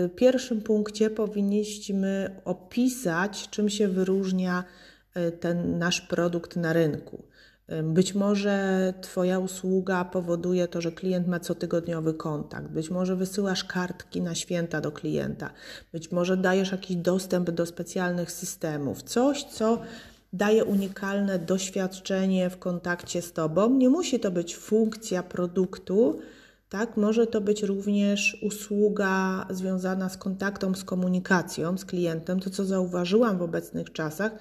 w 0.08 0.10
pierwszym 0.16 0.60
punkcie 0.60 1.10
powinniśmy 1.10 2.40
opisać, 2.44 3.48
czym 3.50 3.68
się 3.68 3.88
wyróżnia 3.88 4.64
y, 5.16 5.32
ten 5.32 5.78
nasz 5.78 6.00
produkt 6.00 6.56
na 6.56 6.72
rynku. 6.72 7.30
Być 7.82 8.14
może 8.14 8.94
Twoja 9.00 9.38
usługa 9.38 10.04
powoduje 10.04 10.68
to, 10.68 10.80
że 10.80 10.92
klient 10.92 11.26
ma 11.26 11.40
cotygodniowy 11.40 12.14
kontakt, 12.14 12.68
być 12.68 12.90
może 12.90 13.16
wysyłasz 13.16 13.64
kartki 13.64 14.22
na 14.22 14.34
święta 14.34 14.80
do 14.80 14.92
klienta, 14.92 15.50
być 15.92 16.12
może 16.12 16.36
dajesz 16.36 16.72
jakiś 16.72 16.96
dostęp 16.96 17.50
do 17.50 17.66
specjalnych 17.66 18.32
systemów, 18.32 19.02
coś, 19.02 19.44
co 19.44 19.82
daje 20.32 20.64
unikalne 20.64 21.38
doświadczenie 21.38 22.50
w 22.50 22.58
kontakcie 22.58 23.22
z 23.22 23.32
Tobą. 23.32 23.70
Nie 23.70 23.88
musi 23.88 24.20
to 24.20 24.30
być 24.30 24.56
funkcja 24.56 25.22
produktu, 25.22 26.20
tak? 26.68 26.96
Może 26.96 27.26
to 27.26 27.40
być 27.40 27.62
również 27.62 28.38
usługa 28.42 29.46
związana 29.50 30.08
z 30.08 30.16
kontaktem, 30.16 30.74
z 30.74 30.84
komunikacją 30.84 31.78
z 31.78 31.84
klientem. 31.84 32.40
To, 32.40 32.50
co 32.50 32.64
zauważyłam 32.64 33.38
w 33.38 33.42
obecnych 33.42 33.92
czasach, 33.92 34.32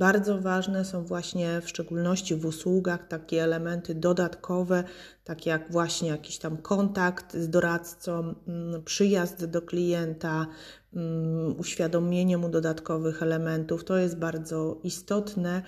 bardzo 0.00 0.38
ważne 0.38 0.84
są 0.84 1.04
właśnie 1.04 1.60
w 1.60 1.68
szczególności 1.68 2.36
w 2.36 2.46
usługach 2.46 3.08
takie 3.08 3.42
elementy 3.42 3.94
dodatkowe, 3.94 4.84
takie 5.24 5.50
jak 5.50 5.72
właśnie 5.72 6.08
jakiś 6.08 6.38
tam 6.38 6.56
kontakt 6.56 7.36
z 7.36 7.48
doradcą, 7.48 8.34
mm, 8.48 8.82
przyjazd 8.84 9.44
do 9.44 9.62
klienta, 9.62 10.46
mm, 10.94 11.60
uświadomienie 11.60 12.38
mu 12.38 12.48
dodatkowych 12.48 13.22
elementów. 13.22 13.84
To 13.84 13.96
jest 13.96 14.16
bardzo 14.16 14.80
istotne, 14.82 15.62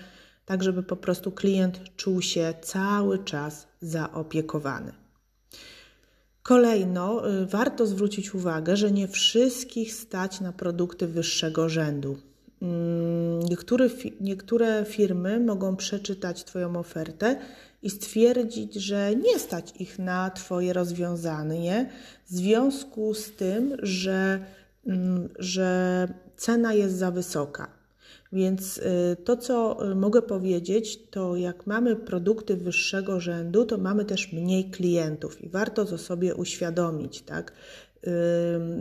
tak 0.45 0.63
żeby 0.63 0.83
po 0.83 0.95
prostu 0.95 1.31
klient 1.31 1.79
czuł 1.95 2.21
się 2.21 2.53
cały 2.61 3.23
czas 3.23 3.67
zaopiekowany. 3.81 4.93
Kolejno, 6.43 7.29
y, 7.29 7.45
warto 7.45 7.85
zwrócić 7.85 8.35
uwagę, 8.35 8.77
że 8.77 8.91
nie 8.91 9.07
wszystkich 9.07 9.93
stać 9.93 10.41
na 10.41 10.51
produkty 10.53 11.07
wyższego 11.07 11.69
rzędu. 11.69 12.32
Mm, 12.63 13.39
niektóre, 13.49 13.89
niektóre 14.21 14.85
firmy 14.85 15.39
mogą 15.39 15.75
przeczytać 15.75 16.43
Twoją 16.43 16.75
ofertę 16.75 17.35
i 17.81 17.89
stwierdzić, 17.89 18.75
że 18.75 19.15
nie 19.15 19.39
stać 19.39 19.73
ich 19.79 19.99
na 19.99 20.31
Twoje 20.31 20.73
rozwiązanie 20.73 21.89
w 22.25 22.33
związku 22.33 23.13
z 23.13 23.31
tym, 23.31 23.77
że, 23.81 24.39
mm, 24.87 25.29
że 25.39 26.07
cena 26.37 26.73
jest 26.73 26.95
za 26.95 27.11
wysoka. 27.11 27.67
Więc 28.33 28.77
y, 28.77 29.17
to, 29.23 29.37
co 29.37 29.85
y, 29.91 29.95
mogę 29.95 30.21
powiedzieć, 30.21 30.99
to 31.11 31.35
jak 31.35 31.67
mamy 31.67 31.95
produkty 31.95 32.57
wyższego 32.57 33.19
rzędu, 33.19 33.65
to 33.65 33.77
mamy 33.77 34.05
też 34.05 34.33
mniej 34.33 34.71
klientów 34.71 35.41
i 35.43 35.49
warto 35.49 35.85
to 35.85 35.97
sobie 35.97 36.35
uświadomić, 36.35 37.21
tak? 37.21 37.53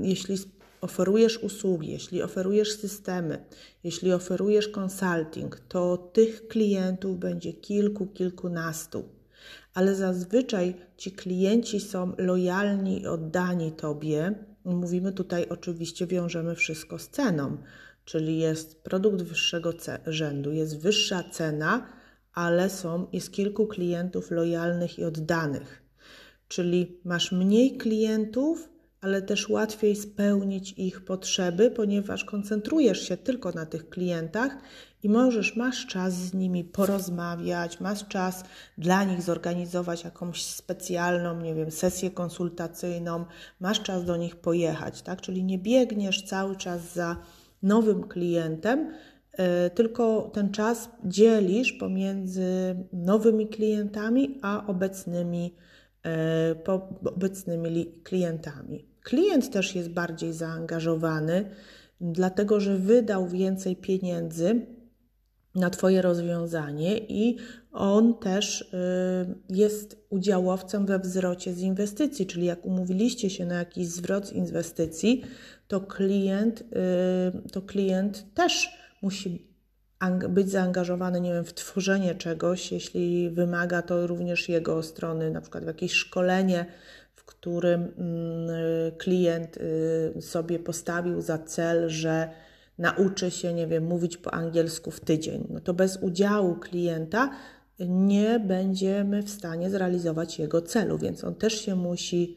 Jeśli 0.02 0.36
oferujesz 0.82 1.38
usługi, 1.38 1.90
jeśli 1.90 2.22
oferujesz 2.22 2.72
systemy, 2.72 3.44
jeśli 3.84 4.12
oferujesz 4.12 4.68
consulting, 4.68 5.60
to 5.68 5.96
tych 5.96 6.48
klientów 6.48 7.18
będzie 7.18 7.52
kilku, 7.52 8.06
kilkunastu. 8.06 9.04
Ale 9.74 9.94
zazwyczaj 9.94 10.74
ci 10.96 11.12
klienci 11.12 11.80
są 11.80 12.12
lojalni 12.18 13.02
i 13.02 13.06
oddani 13.06 13.72
Tobie. 13.72 14.34
Mówimy 14.64 15.12
tutaj 15.12 15.46
oczywiście, 15.48 16.06
wiążemy 16.06 16.54
wszystko 16.54 16.98
z 16.98 17.08
ceną, 17.08 17.56
czyli 18.04 18.38
jest 18.38 18.82
produkt 18.82 19.22
wyższego 19.22 19.72
rzędu, 20.06 20.52
jest 20.52 20.80
wyższa 20.80 21.22
cena, 21.22 21.86
ale 22.34 22.70
są, 22.70 23.06
jest 23.12 23.32
kilku 23.32 23.66
klientów 23.66 24.30
lojalnych 24.30 24.98
i 24.98 25.04
oddanych. 25.04 25.82
Czyli 26.48 27.00
masz 27.04 27.32
mniej 27.32 27.76
klientów, 27.76 28.71
ale 29.02 29.22
też 29.22 29.48
łatwiej 29.48 29.96
spełnić 29.96 30.72
ich 30.72 31.04
potrzeby, 31.04 31.70
ponieważ 31.70 32.24
koncentrujesz 32.24 33.08
się 33.08 33.16
tylko 33.16 33.50
na 33.50 33.66
tych 33.66 33.88
klientach 33.88 34.56
i 35.02 35.08
możesz, 35.08 35.56
masz 35.56 35.86
czas 35.86 36.14
z 36.14 36.34
nimi 36.34 36.64
porozmawiać, 36.64 37.80
masz 37.80 38.08
czas 38.08 38.44
dla 38.78 39.04
nich 39.04 39.22
zorganizować 39.22 40.04
jakąś 40.04 40.44
specjalną, 40.44 41.40
nie 41.40 41.54
wiem, 41.54 41.70
sesję 41.70 42.10
konsultacyjną, 42.10 43.24
masz 43.60 43.82
czas 43.82 44.04
do 44.04 44.16
nich 44.16 44.36
pojechać, 44.36 45.02
tak? 45.02 45.20
Czyli 45.20 45.44
nie 45.44 45.58
biegniesz 45.58 46.22
cały 46.22 46.56
czas 46.56 46.94
za 46.94 47.16
nowym 47.62 48.08
klientem, 48.08 48.94
e, 49.32 49.70
tylko 49.70 50.30
ten 50.34 50.50
czas 50.50 50.90
dzielisz 51.04 51.72
pomiędzy 51.72 52.76
nowymi 52.92 53.48
klientami 53.48 54.38
a 54.42 54.66
obecnymi, 54.66 55.54
e, 56.06 56.54
obecnymi 57.04 57.86
klientami. 58.02 58.91
Klient 59.02 59.50
też 59.50 59.74
jest 59.74 59.88
bardziej 59.88 60.32
zaangażowany, 60.32 61.50
dlatego 62.00 62.60
że 62.60 62.78
wydał 62.78 63.28
więcej 63.28 63.76
pieniędzy 63.76 64.66
na 65.54 65.70
Twoje 65.70 66.02
rozwiązanie 66.02 66.98
i 66.98 67.36
on 67.72 68.14
też 68.18 68.60
y, 68.60 68.74
jest 69.48 70.06
udziałowcem 70.10 70.86
we 70.86 70.98
wzrocie 70.98 71.52
z 71.52 71.60
inwestycji, 71.60 72.26
czyli 72.26 72.46
jak 72.46 72.66
umówiliście 72.66 73.30
się 73.30 73.46
na 73.46 73.54
jakiś 73.54 73.88
zwrot 73.88 74.26
z 74.28 74.32
inwestycji, 74.32 75.22
to 75.68 75.80
klient, 75.80 76.60
y, 76.60 77.48
to 77.52 77.62
klient 77.62 78.34
też 78.34 78.78
musi 79.02 79.52
być 80.28 80.50
zaangażowany, 80.50 81.20
nie 81.20 81.32
wiem, 81.32 81.44
w 81.44 81.54
tworzenie 81.54 82.14
czegoś, 82.14 82.72
jeśli 82.72 83.30
wymaga 83.30 83.82
to 83.82 84.06
również 84.06 84.48
jego 84.48 84.82
strony, 84.82 85.30
na 85.30 85.40
przykład 85.40 85.64
w 85.64 85.66
jakieś 85.66 85.92
szkolenie 85.92 86.66
którym 87.34 87.80
mm, 87.82 88.50
klient 88.98 89.56
y, 89.56 90.22
sobie 90.22 90.58
postawił 90.58 91.20
za 91.20 91.38
cel, 91.38 91.88
że 91.88 92.28
nauczy 92.78 93.30
się, 93.30 93.52
nie 93.52 93.66
wiem, 93.66 93.84
mówić 93.84 94.16
po 94.16 94.34
angielsku 94.34 94.90
w 94.90 95.00
tydzień. 95.00 95.46
No 95.50 95.60
to 95.60 95.74
bez 95.74 95.96
udziału 95.96 96.54
klienta 96.54 97.30
nie 97.88 98.40
będziemy 98.40 99.22
w 99.22 99.30
stanie 99.30 99.70
zrealizować 99.70 100.38
jego 100.38 100.62
celu, 100.62 100.98
więc 100.98 101.24
on 101.24 101.34
też 101.34 101.60
się 101.60 101.74
musi 101.74 102.36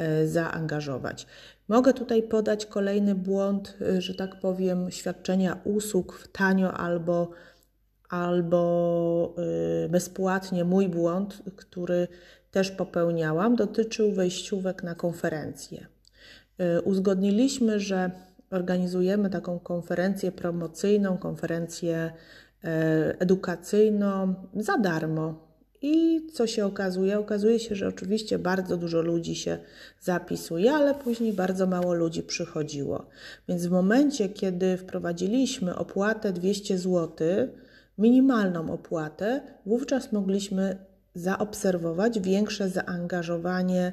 y, 0.00 0.28
zaangażować. 0.28 1.26
Mogę 1.68 1.92
tutaj 1.92 2.22
podać 2.22 2.66
kolejny 2.66 3.14
błąd, 3.14 3.76
y, 3.80 4.00
że 4.00 4.14
tak 4.14 4.40
powiem, 4.40 4.90
świadczenia 4.90 5.60
usług 5.64 6.28
tanio 6.32 6.72
albo, 6.72 7.30
albo 8.08 9.34
bezpłatnie. 9.88 10.64
Mój 10.64 10.88
błąd, 10.88 11.42
który 11.56 12.08
też 12.50 12.70
popełniałam, 12.70 13.56
dotyczył 13.56 14.12
wejściówek 14.12 14.82
na 14.82 14.94
konferencję. 14.94 15.86
Uzgodniliśmy, 16.84 17.80
że 17.80 18.10
organizujemy 18.50 19.30
taką 19.30 19.58
konferencję 19.58 20.32
promocyjną, 20.32 21.18
konferencję 21.18 22.12
edukacyjną 23.18 24.34
za 24.54 24.78
darmo 24.78 25.46
i 25.82 26.26
co 26.32 26.46
się 26.46 26.66
okazuje? 26.66 27.18
Okazuje 27.18 27.58
się, 27.58 27.74
że 27.74 27.88
oczywiście 27.88 28.38
bardzo 28.38 28.76
dużo 28.76 29.02
ludzi 29.02 29.36
się 29.36 29.58
zapisuje, 30.00 30.72
ale 30.72 30.94
później 30.94 31.32
bardzo 31.32 31.66
mało 31.66 31.94
ludzi 31.94 32.22
przychodziło. 32.22 33.06
Więc 33.48 33.66
w 33.66 33.70
momencie, 33.70 34.28
kiedy 34.28 34.76
wprowadziliśmy 34.76 35.76
opłatę 35.76 36.32
200 36.32 36.78
zł, 36.78 37.28
minimalną 37.98 38.72
opłatę, 38.72 39.40
wówczas 39.66 40.12
mogliśmy 40.12 40.76
zaobserwować 41.16 42.20
większe 42.20 42.68
zaangażowanie, 42.68 43.92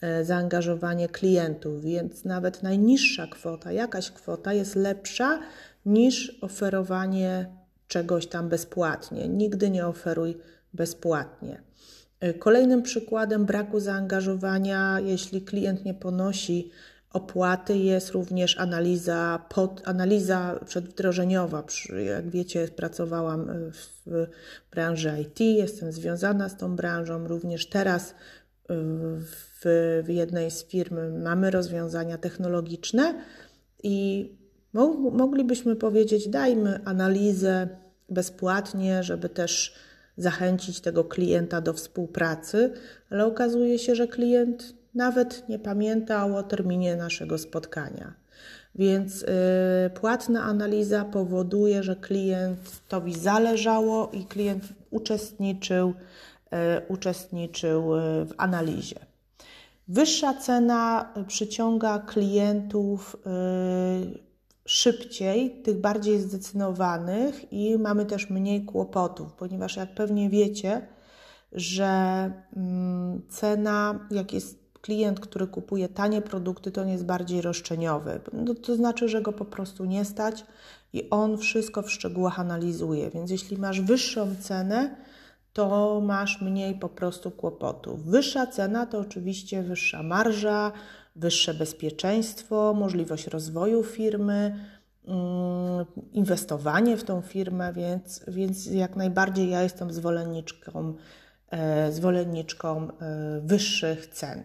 e, 0.00 0.24
zaangażowanie 0.24 1.08
klientów, 1.08 1.82
więc 1.82 2.24
nawet 2.24 2.62
najniższa 2.62 3.26
kwota, 3.26 3.72
jakaś 3.72 4.10
kwota 4.10 4.52
jest 4.52 4.76
lepsza 4.76 5.38
niż 5.86 6.38
oferowanie 6.40 7.46
czegoś 7.88 8.26
tam 8.26 8.48
bezpłatnie. 8.48 9.28
Nigdy 9.28 9.70
nie 9.70 9.86
oferuj 9.86 10.38
bezpłatnie. 10.74 11.62
E, 12.20 12.34
kolejnym 12.34 12.82
przykładem 12.82 13.44
braku 13.44 13.80
zaangażowania, 13.80 15.00
jeśli 15.00 15.42
klient 15.42 15.84
nie 15.84 15.94
ponosi 15.94 16.70
opłaty, 17.12 17.78
jest 17.78 18.10
również 18.10 18.58
analiza, 18.58 19.44
pod, 19.48 19.82
analiza 19.84 20.60
przedwdrożeniowa. 20.66 21.64
Jak 22.06 22.30
wiecie, 22.30 22.68
pracowałam 22.68 23.46
w 23.72 24.26
branży 24.70 25.12
IT, 25.20 25.40
jestem 25.40 25.92
związana 25.92 26.48
z 26.48 26.56
tą 26.56 26.76
branżą. 26.76 27.28
Również 27.28 27.68
teraz 27.68 28.10
e, 28.10 28.14
w, 29.60 30.02
w 30.04 30.08
jednej 30.08 30.50
z 30.50 30.64
firm 30.64 31.22
mamy 31.22 31.50
rozwiązania 31.50 32.18
technologiczne 32.18 33.14
i 33.82 34.28
moglibyśmy 35.12 35.76
powiedzieć, 35.76 36.28
dajmy 36.28 36.80
analizę 36.84 37.68
bezpłatnie, 38.08 39.02
żeby 39.02 39.28
też 39.28 39.74
zachęcić 40.16 40.80
tego 40.80 41.04
klienta 41.04 41.60
do 41.60 41.72
współpracy, 41.72 42.72
ale 43.10 43.26
okazuje 43.26 43.78
się, 43.78 43.94
że 43.94 44.08
klient 44.08 44.74
nawet 44.94 45.48
nie 45.48 45.58
pamiętał 45.58 46.36
o 46.36 46.42
terminie 46.42 46.96
naszego 46.96 47.38
spotkania. 47.38 48.14
Więc 48.74 49.22
y, 49.22 49.26
płatna 49.90 50.42
analiza 50.42 51.04
powoduje, 51.04 51.82
że 51.82 51.96
klientowi 51.96 53.14
zależało 53.14 54.10
i 54.12 54.24
klient 54.24 54.64
uczestniczył, 54.90 55.88
y, 55.88 55.94
uczestniczył 56.88 57.96
y, 57.96 58.24
w 58.24 58.32
analizie. 58.36 58.96
Wyższa 59.88 60.34
cena 60.34 61.12
przyciąga 61.26 61.98
klientów 61.98 63.16
y, 64.16 64.18
szybciej, 64.64 65.62
tych 65.62 65.80
bardziej 65.80 66.20
zdecydowanych 66.20 67.52
i 67.52 67.78
mamy 67.78 68.06
też 68.06 68.30
mniej 68.30 68.64
kłopotów, 68.64 69.32
ponieważ 69.32 69.76
jak 69.76 69.94
pewnie 69.94 70.30
wiecie, 70.30 70.86
że 71.52 71.90
mm, 72.56 73.22
cena, 73.28 74.08
jak 74.10 74.32
jest 74.32 74.61
klient, 74.82 75.20
który 75.20 75.46
kupuje 75.46 75.88
tanie 75.88 76.22
produkty, 76.22 76.70
to 76.70 76.82
on 76.82 76.88
jest 76.88 77.04
bardziej 77.04 77.40
roszczeniowy. 77.40 78.20
No, 78.32 78.54
to 78.54 78.76
znaczy, 78.76 79.08
że 79.08 79.22
go 79.22 79.32
po 79.32 79.44
prostu 79.44 79.84
nie 79.84 80.04
stać 80.04 80.44
i 80.92 81.10
on 81.10 81.38
wszystko 81.38 81.82
w 81.82 81.90
szczegółach 81.90 82.40
analizuje. 82.40 83.10
Więc 83.10 83.30
jeśli 83.30 83.58
masz 83.58 83.80
wyższą 83.80 84.36
cenę, 84.40 84.96
to 85.52 86.00
masz 86.00 86.40
mniej 86.40 86.74
po 86.74 86.88
prostu 86.88 87.30
kłopotów. 87.30 88.04
Wyższa 88.04 88.46
cena 88.46 88.86
to 88.86 88.98
oczywiście 88.98 89.62
wyższa 89.62 90.02
marża, 90.02 90.72
wyższe 91.16 91.54
bezpieczeństwo, 91.54 92.74
możliwość 92.74 93.26
rozwoju 93.26 93.84
firmy, 93.84 94.66
mm, 95.04 95.86
inwestowanie 96.12 96.96
w 96.96 97.04
tą 97.04 97.20
firmę, 97.20 97.72
więc, 97.72 98.24
więc 98.28 98.66
jak 98.66 98.96
najbardziej 98.96 99.50
ja 99.50 99.62
jestem 99.62 99.92
zwolenniczką, 99.92 100.94
zwolenniczką 101.90 102.88
e, 102.88 103.40
wyższych 103.40 104.06
cen. 104.06 104.42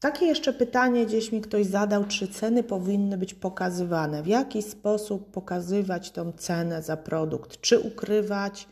Takie 0.00 0.26
jeszcze 0.26 0.52
pytanie 0.52 1.06
gdzieś 1.06 1.32
mi 1.32 1.40
ktoś 1.40 1.66
zadał, 1.66 2.04
czy 2.04 2.28
ceny 2.28 2.62
powinny 2.62 3.18
być 3.18 3.34
pokazywane, 3.34 4.22
w 4.22 4.26
jaki 4.26 4.62
sposób 4.62 5.30
pokazywać 5.30 6.10
tą 6.10 6.32
cenę 6.32 6.82
za 6.82 6.96
produkt, 6.96 7.60
czy 7.60 7.78
ukrywać, 7.78 8.68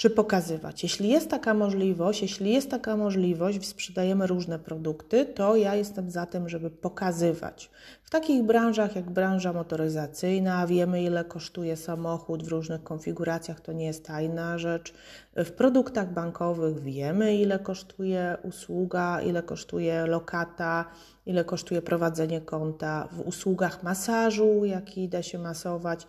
czy 0.00 0.10
pokazywać. 0.10 0.82
Jeśli 0.82 1.08
jest 1.08 1.30
taka 1.30 1.54
możliwość, 1.54 2.22
jeśli 2.22 2.52
jest 2.52 2.70
taka 2.70 2.96
możliwość, 2.96 3.68
sprzedajemy 3.68 4.26
różne 4.26 4.58
produkty, 4.58 5.24
to 5.24 5.56
ja 5.56 5.74
jestem 5.74 6.10
za 6.10 6.26
tym, 6.26 6.48
żeby 6.48 6.70
pokazywać. 6.70 7.70
W 8.02 8.10
takich 8.10 8.42
branżach 8.42 8.96
jak 8.96 9.10
branża 9.10 9.52
motoryzacyjna, 9.52 10.66
wiemy 10.66 11.02
ile 11.02 11.24
kosztuje 11.24 11.76
samochód 11.76 12.42
w 12.42 12.48
różnych 12.48 12.82
konfiguracjach, 12.82 13.60
to 13.60 13.72
nie 13.72 13.86
jest 13.86 14.06
tajna 14.06 14.58
rzecz. 14.58 14.94
W 15.36 15.50
produktach 15.50 16.12
bankowych 16.12 16.82
wiemy 16.82 17.36
ile 17.36 17.58
kosztuje 17.58 18.36
usługa, 18.42 19.20
ile 19.20 19.42
kosztuje 19.42 20.06
lokata, 20.06 20.84
ile 21.26 21.44
kosztuje 21.44 21.82
prowadzenie 21.82 22.40
konta. 22.40 23.08
W 23.12 23.20
usługach 23.20 23.82
masażu, 23.82 24.64
jak 24.64 24.98
idę 24.98 25.22
się 25.22 25.38
masować, 25.38 26.06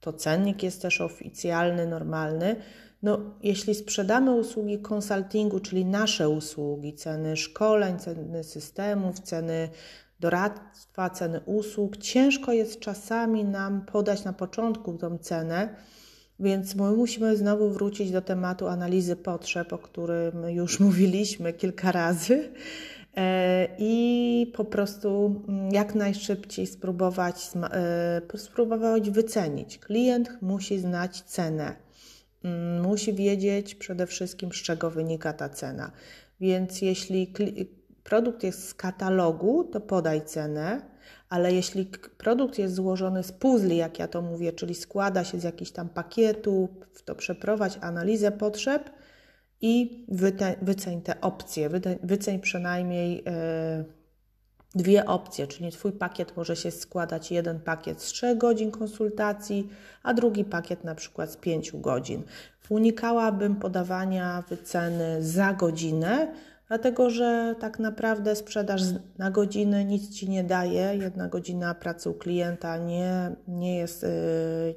to 0.00 0.12
cennik 0.12 0.62
jest 0.62 0.82
też 0.82 1.00
oficjalny, 1.00 1.86
normalny. 1.86 2.56
No, 3.06 3.18
jeśli 3.42 3.74
sprzedamy 3.74 4.32
usługi 4.32 4.78
konsultingu, 4.78 5.60
czyli 5.60 5.84
nasze 5.84 6.28
usługi, 6.28 6.94
ceny 6.94 7.36
szkoleń, 7.36 7.98
ceny 7.98 8.44
systemów, 8.44 9.20
ceny 9.20 9.68
doradztwa, 10.20 11.10
ceny 11.10 11.40
usług, 11.40 11.96
ciężko 11.96 12.52
jest 12.52 12.80
czasami 12.80 13.44
nam 13.44 13.86
podać 13.86 14.24
na 14.24 14.32
początku 14.32 14.98
tą 14.98 15.18
cenę, 15.18 15.76
więc 16.40 16.74
my 16.74 16.92
musimy 16.92 17.36
znowu 17.36 17.70
wrócić 17.70 18.10
do 18.10 18.22
tematu 18.22 18.66
analizy 18.66 19.16
potrzeb, 19.16 19.72
o 19.72 19.78
którym 19.78 20.50
już 20.50 20.80
mówiliśmy 20.86 21.52
kilka 21.52 21.92
razy. 21.92 22.52
E, 23.16 23.68
I 23.78 24.52
po 24.56 24.64
prostu 24.64 25.42
mm, 25.48 25.70
jak 25.72 25.94
najszybciej 25.94 26.66
spróbować, 26.66 27.50
e, 27.72 28.38
spróbować 28.38 29.10
wycenić. 29.10 29.78
Klient 29.78 30.38
musi 30.42 30.78
znać 30.78 31.22
cenę 31.22 31.85
musi 32.82 33.14
wiedzieć 33.14 33.74
przede 33.74 34.06
wszystkim, 34.06 34.52
z 34.52 34.56
czego 34.56 34.90
wynika 34.90 35.32
ta 35.32 35.48
cena. 35.48 35.92
Więc 36.40 36.82
jeśli 36.82 37.32
produkt 38.04 38.42
jest 38.42 38.68
z 38.68 38.74
katalogu, 38.74 39.64
to 39.64 39.80
podaj 39.80 40.24
cenę, 40.24 40.80
ale 41.28 41.52
jeśli 41.52 41.86
produkt 42.18 42.58
jest 42.58 42.74
złożony 42.74 43.22
z 43.22 43.32
puzli, 43.32 43.76
jak 43.76 43.98
ja 43.98 44.08
to 44.08 44.22
mówię, 44.22 44.52
czyli 44.52 44.74
składa 44.74 45.24
się 45.24 45.40
z 45.40 45.44
jakichś 45.44 45.70
tam 45.70 45.88
pakietów, 45.88 46.70
to 47.04 47.14
przeprowadź 47.14 47.78
analizę 47.80 48.32
potrzeb 48.32 48.90
i 49.60 50.04
wyceń 50.62 51.02
te 51.02 51.20
opcje, 51.20 51.70
wyceń 52.02 52.40
przynajmniej. 52.40 53.16
Yy, 53.16 53.95
dwie 54.76 55.06
opcje, 55.06 55.46
czyli 55.46 55.72
Twój 55.72 55.92
pakiet 55.92 56.36
może 56.36 56.56
się 56.56 56.70
składać 56.70 57.30
jeden 57.30 57.60
pakiet 57.60 58.02
z 58.02 58.06
3 58.06 58.36
godzin 58.36 58.70
konsultacji, 58.70 59.68
a 60.02 60.14
drugi 60.14 60.44
pakiet 60.44 60.84
na 60.84 60.94
przykład 60.94 61.30
z 61.30 61.36
5 61.36 61.72
godzin. 61.74 62.22
Unikałabym 62.68 63.56
podawania 63.56 64.42
wyceny 64.48 65.22
za 65.22 65.52
godzinę, 65.52 66.28
dlatego 66.68 67.10
że 67.10 67.54
tak 67.60 67.78
naprawdę 67.78 68.36
sprzedaż 68.36 68.82
na 69.18 69.30
godziny 69.30 69.84
nic 69.84 70.10
Ci 70.14 70.30
nie 70.30 70.44
daje. 70.44 70.96
Jedna 70.96 71.28
godzina 71.28 71.74
pracy 71.74 72.10
u 72.10 72.14
klienta 72.14 72.76
nie, 72.76 73.30
nie, 73.48 73.76
jest, 73.76 74.04
y, 74.04 74.08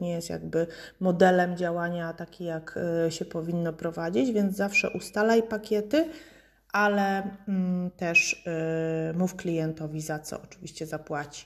nie 0.01 0.11
jest 0.11 0.29
jakby 0.29 0.67
modelem 0.99 1.57
działania 1.57 2.13
taki, 2.13 2.43
jak 2.43 2.79
y, 3.07 3.11
się 3.11 3.25
powinno 3.25 3.73
prowadzić, 3.73 4.31
więc 4.31 4.55
zawsze 4.55 4.89
ustalaj 4.89 5.43
pakiety 5.43 6.05
ale 6.71 7.23
mm, 7.47 7.91
też 7.91 8.43
y, 9.13 9.17
mów 9.17 9.35
klientowi 9.35 10.01
za 10.01 10.19
co 10.19 10.41
oczywiście 10.41 10.85
zapłaci. 10.85 11.45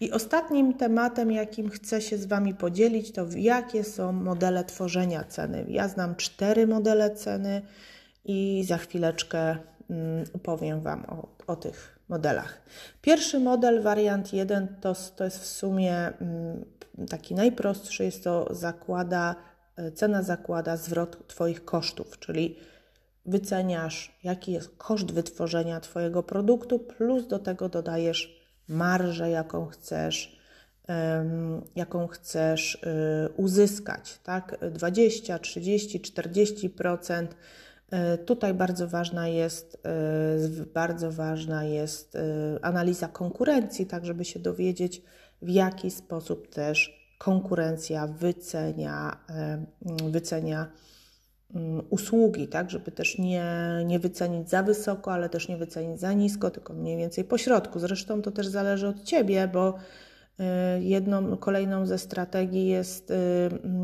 I 0.00 0.12
ostatnim 0.12 0.74
tematem, 0.74 1.32
jakim 1.32 1.70
chcę 1.70 2.00
się 2.00 2.18
z 2.18 2.26
Wami 2.26 2.54
podzielić, 2.54 3.12
to 3.12 3.26
jakie 3.36 3.84
są 3.84 4.12
modele 4.12 4.64
tworzenia 4.64 5.24
ceny. 5.24 5.64
Ja 5.68 5.88
znam 5.88 6.16
cztery 6.16 6.66
modele 6.66 7.10
ceny 7.10 7.62
i 8.24 8.64
za 8.66 8.78
chwileczkę 8.78 9.56
mm, 9.90 10.24
opowiem 10.32 10.80
Wam 10.80 11.04
o, 11.08 11.28
o 11.46 11.56
tych 11.56 11.98
modelach. 12.08 12.62
Pierwszy 13.02 13.40
model, 13.40 13.82
wariant 13.82 14.32
1, 14.32 14.76
to, 14.80 14.94
to 15.16 15.24
jest 15.24 15.38
w 15.38 15.46
sumie 15.46 15.96
mm, 15.96 16.64
taki 17.10 17.34
najprostszy, 17.34 18.04
jest 18.04 18.24
to 18.24 18.54
zakłada, 18.54 19.36
y, 19.78 19.92
cena 19.92 20.22
zakłada 20.22 20.76
zwrot 20.76 21.28
Twoich 21.28 21.64
kosztów, 21.64 22.18
czyli 22.18 22.56
wyceniasz, 23.26 24.18
jaki 24.24 24.52
jest 24.52 24.70
koszt 24.76 25.12
wytworzenia 25.12 25.80
Twojego 25.80 26.22
produktu, 26.22 26.78
plus 26.78 27.26
do 27.26 27.38
tego 27.38 27.68
dodajesz 27.68 28.44
marżę, 28.68 29.30
jaką 29.30 29.66
chcesz, 29.66 30.38
jaką 31.76 32.06
chcesz 32.06 32.74
y, 32.74 32.78
uzyskać, 33.36 34.18
tak? 34.22 34.58
20, 34.70 35.38
30, 35.38 36.00
40%. 36.00 37.26
Tutaj 38.26 38.54
bardzo 38.54 38.88
ważna 38.88 39.28
jest, 39.28 39.82
bardzo 40.74 41.12
ważna 41.12 41.64
jest 41.64 42.18
analiza 42.62 43.08
konkurencji, 43.08 43.86
tak 43.86 44.04
żeby 44.06 44.24
się 44.24 44.40
dowiedzieć, 44.40 45.02
w 45.42 45.48
jaki 45.48 45.90
sposób 45.90 46.48
też 46.48 47.04
konkurencja 47.18 48.06
wycenia, 48.06 49.16
wycenia 50.10 50.70
usługi, 51.90 52.48
tak, 52.48 52.70
żeby 52.70 52.90
też 52.90 53.18
nie, 53.18 53.44
nie 53.86 53.98
wycenić 53.98 54.50
za 54.50 54.62
wysoko, 54.62 55.12
ale 55.12 55.28
też 55.28 55.48
nie 55.48 55.56
wycenić 55.56 56.00
za 56.00 56.12
nisko, 56.12 56.50
tylko 56.50 56.72
mniej 56.72 56.96
więcej 56.96 57.24
po 57.24 57.38
środku. 57.38 57.78
Zresztą 57.78 58.22
to 58.22 58.30
też 58.30 58.46
zależy 58.46 58.88
od 58.88 59.04
Ciebie, 59.04 59.48
bo 59.52 59.74
y, 60.40 60.44
jedną, 60.82 61.36
kolejną 61.36 61.86
ze 61.86 61.98
strategii 61.98 62.66
jest, 62.66 63.10
y, 63.10 63.14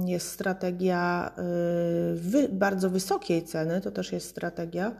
jest 0.06 0.28
strategia 0.28 1.32
y, 1.38 2.14
wy, 2.14 2.48
bardzo 2.48 2.90
wysokiej 2.90 3.44
ceny, 3.44 3.80
to 3.80 3.90
też 3.90 4.12
jest 4.12 4.28
strategia, 4.28 4.94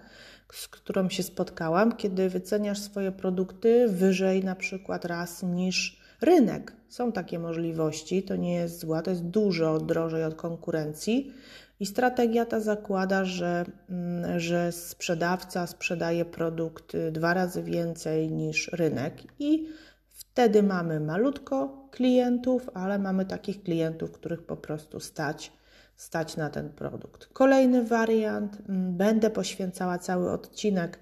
z 0.52 0.68
którą 0.68 1.09
się 1.09 1.22
spotkałam, 1.22 1.96
kiedy 1.96 2.28
wyceniasz 2.28 2.78
swoje 2.78 3.12
produkty 3.12 3.88
wyżej 3.88 4.44
na 4.44 4.54
przykład 4.54 5.04
raz 5.04 5.42
niż 5.42 6.00
rynek. 6.20 6.72
Są 6.88 7.12
takie 7.12 7.38
możliwości, 7.38 8.22
to 8.22 8.37
nie 8.37 8.54
jest 8.54 8.80
zła, 8.80 9.02
to 9.02 9.11
jest 9.11 9.24
dużo 9.24 9.80
drożej 9.80 10.24
od 10.24 10.35
konkurencji, 10.35 11.33
i 11.80 11.86
strategia 11.86 12.46
ta 12.46 12.60
zakłada, 12.60 13.24
że, 13.24 13.64
mm, 13.90 14.40
że 14.40 14.72
sprzedawca 14.72 15.66
sprzedaje 15.66 16.24
produkt 16.24 16.94
y, 16.94 17.12
dwa 17.12 17.34
razy 17.34 17.62
więcej 17.62 18.30
niż 18.30 18.68
rynek, 18.72 19.22
i 19.38 19.68
wtedy 20.10 20.62
mamy 20.62 21.00
malutko 21.00 21.88
klientów, 21.90 22.70
ale 22.74 22.98
mamy 22.98 23.26
takich 23.26 23.62
klientów, 23.62 24.12
których 24.12 24.42
po 24.42 24.56
prostu 24.56 25.00
stać, 25.00 25.52
stać 25.96 26.36
na 26.36 26.50
ten 26.50 26.70
produkt. 26.70 27.26
Kolejny 27.26 27.84
wariant, 27.84 28.58
mm, 28.68 28.96
będę 28.96 29.30
poświęcała 29.30 29.98
cały 29.98 30.32
odcinek 30.32 30.98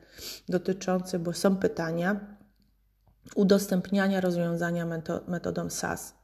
dotyczący, 0.49 1.19
bo 1.19 1.33
są 1.33 1.57
pytania, 1.57 2.21
udostępniania 3.35 4.21
rozwiązania 4.21 4.87
metodą 5.29 5.71
SaaS. 5.71 6.18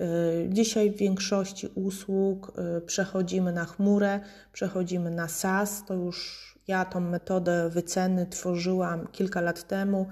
Y, 0.00 0.48
dzisiaj 0.48 0.90
w 0.90 0.96
większości 0.96 1.68
usług 1.74 2.52
y, 2.78 2.80
przechodzimy 2.80 3.52
na 3.52 3.64
chmurę, 3.64 4.20
przechodzimy 4.52 5.10
na 5.10 5.28
SaaS. 5.28 5.84
To 5.86 5.94
już 5.94 6.50
ja 6.68 6.84
tą 6.84 7.00
metodę 7.00 7.68
wyceny 7.68 8.26
tworzyłam 8.26 9.06
kilka 9.06 9.40
lat 9.40 9.66
temu 9.66 10.06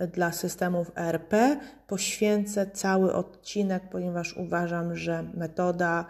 y, 0.00 0.06
dla 0.06 0.32
systemów 0.32 0.90
ERP. 0.96 1.34
Poświęcę 1.86 2.66
cały 2.66 3.14
odcinek, 3.14 3.82
ponieważ 3.90 4.36
uważam, 4.36 4.96
że 4.96 5.22
metoda 5.34 6.04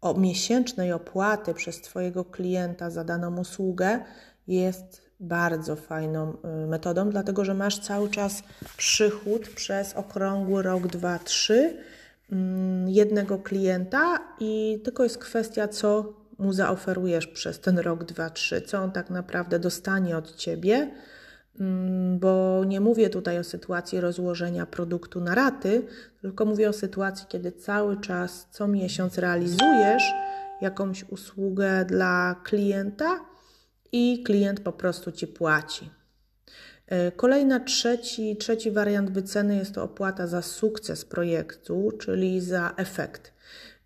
o 0.00 0.14
miesięcznej 0.14 0.92
opłaty 0.92 1.54
przez 1.54 1.80
Twojego 1.80 2.24
klienta 2.24 2.90
za 2.90 3.04
daną 3.04 3.38
usługę 3.38 4.00
jest 4.48 5.10
bardzo 5.20 5.76
fajną 5.76 6.36
metodą, 6.66 7.10
dlatego 7.10 7.44
że 7.44 7.54
masz 7.54 7.78
cały 7.78 8.10
czas 8.10 8.42
przychód 8.76 9.48
przez 9.48 9.94
okrągły 9.94 10.62
rok, 10.62 10.86
dwa, 10.86 11.18
trzy 11.18 11.76
jednego 12.86 13.38
klienta 13.38 14.18
i 14.40 14.80
tylko 14.84 15.02
jest 15.02 15.18
kwestia, 15.18 15.68
co 15.68 16.12
mu 16.38 16.52
zaoferujesz 16.52 17.26
przez 17.26 17.60
ten 17.60 17.78
rok, 17.78 18.04
dwa, 18.04 18.30
trzy, 18.30 18.62
co 18.62 18.78
on 18.78 18.92
tak 18.92 19.10
naprawdę 19.10 19.58
dostanie 19.58 20.16
od 20.16 20.36
ciebie, 20.36 20.90
mm, 21.60 22.18
bo 22.18 22.64
nie 22.66 22.80
mówię 22.80 23.10
tutaj 23.10 23.38
o 23.38 23.44
sytuacji 23.44 24.00
rozłożenia 24.00 24.66
produktu 24.66 25.20
na 25.20 25.34
raty, 25.34 25.86
tylko 26.20 26.44
mówię 26.44 26.68
o 26.68 26.72
sytuacji, 26.72 27.26
kiedy 27.28 27.52
cały 27.52 28.00
czas, 28.00 28.48
co 28.50 28.68
miesiąc 28.68 29.18
realizujesz 29.18 30.02
jakąś 30.60 31.04
usługę 31.08 31.84
dla 31.84 32.40
klienta 32.44 33.20
i 33.92 34.22
klient 34.22 34.60
po 34.60 34.72
prostu 34.72 35.12
ci 35.12 35.26
płaci. 35.26 35.99
E, 36.90 37.12
kolejna 37.12 37.60
trzeci, 37.60 38.36
trzeci 38.36 38.70
wariant 38.70 39.10
wyceny 39.10 39.56
jest 39.56 39.74
to 39.74 39.82
opłata 39.82 40.26
za 40.26 40.42
sukces 40.42 41.04
projektu, 41.04 41.92
czyli 42.00 42.40
za 42.40 42.74
efekt. 42.76 43.32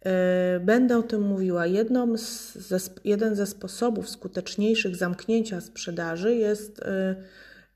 E, 0.04 0.60
będę 0.60 0.98
o 0.98 1.02
tym 1.02 1.22
mówiła. 1.22 1.66
Jedną 1.66 2.18
z, 2.18 2.90
jeden 3.04 3.34
ze 3.36 3.46
sposobów 3.46 4.08
skuteczniejszych 4.08 4.96
zamknięcia 4.96 5.60
sprzedaży 5.60 6.34
jest 6.34 6.82
e, 6.82 7.14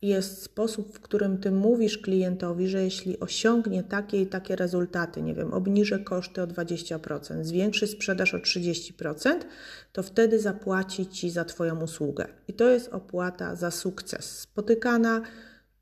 jest 0.02 0.42
sposób, 0.42 0.94
w 0.94 1.00
którym 1.00 1.38
ty 1.38 1.50
mówisz 1.50 1.98
klientowi, 1.98 2.68
że 2.68 2.82
jeśli 2.84 3.20
osiągnie 3.20 3.82
takie 3.82 4.22
i 4.22 4.26
takie 4.26 4.56
rezultaty, 4.56 5.22
nie 5.22 5.34
wiem, 5.34 5.52
obniży 5.52 5.98
koszty 5.98 6.42
o 6.42 6.46
20%, 6.46 7.44
zwiększy 7.44 7.86
sprzedaż 7.86 8.34
o 8.34 8.38
30%, 8.38 9.34
to 9.92 10.02
wtedy 10.02 10.40
zapłaci 10.40 11.06
ci 11.06 11.30
za 11.30 11.44
Twoją 11.44 11.82
usługę. 11.82 12.28
I 12.48 12.52
to 12.52 12.68
jest 12.68 12.88
opłata 12.92 13.56
za 13.56 13.70
sukces, 13.70 14.40
spotykana 14.40 15.22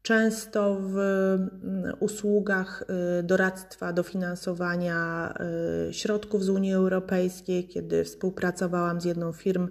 często 0.03 0.77
w 0.81 0.99
mm, 0.99 1.95
usługach 2.01 2.85
y, 3.21 3.23
doradztwa, 3.23 3.93
dofinansowania 3.93 5.35
y, 5.89 5.93
środków 5.93 6.45
z 6.45 6.49
Unii 6.49 6.73
Europejskiej, 6.73 7.69
kiedy 7.69 8.05
współpracowałam 8.05 9.01
z 9.01 9.05
jedną 9.05 9.33
firm 9.33 9.65
y, 9.65 9.71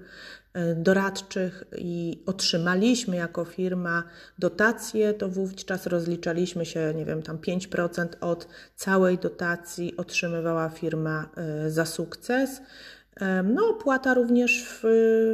doradczych 0.75 1.63
i 1.77 2.23
otrzymaliśmy 2.25 3.15
jako 3.15 3.45
firma 3.45 4.03
dotacje, 4.39 5.13
to 5.13 5.29
wówczas 5.29 5.87
rozliczaliśmy 5.87 6.65
się, 6.65 6.93
nie 6.95 7.05
wiem, 7.05 7.21
tam 7.21 7.37
5% 7.37 8.07
od 8.21 8.47
całej 8.75 9.17
dotacji 9.17 9.97
otrzymywała 9.97 10.69
firma 10.69 11.29
za 11.67 11.85
sukces. 11.85 12.61
No, 13.43 13.67
opłata 13.69 14.13
również 14.13 14.65
w, 14.65 14.83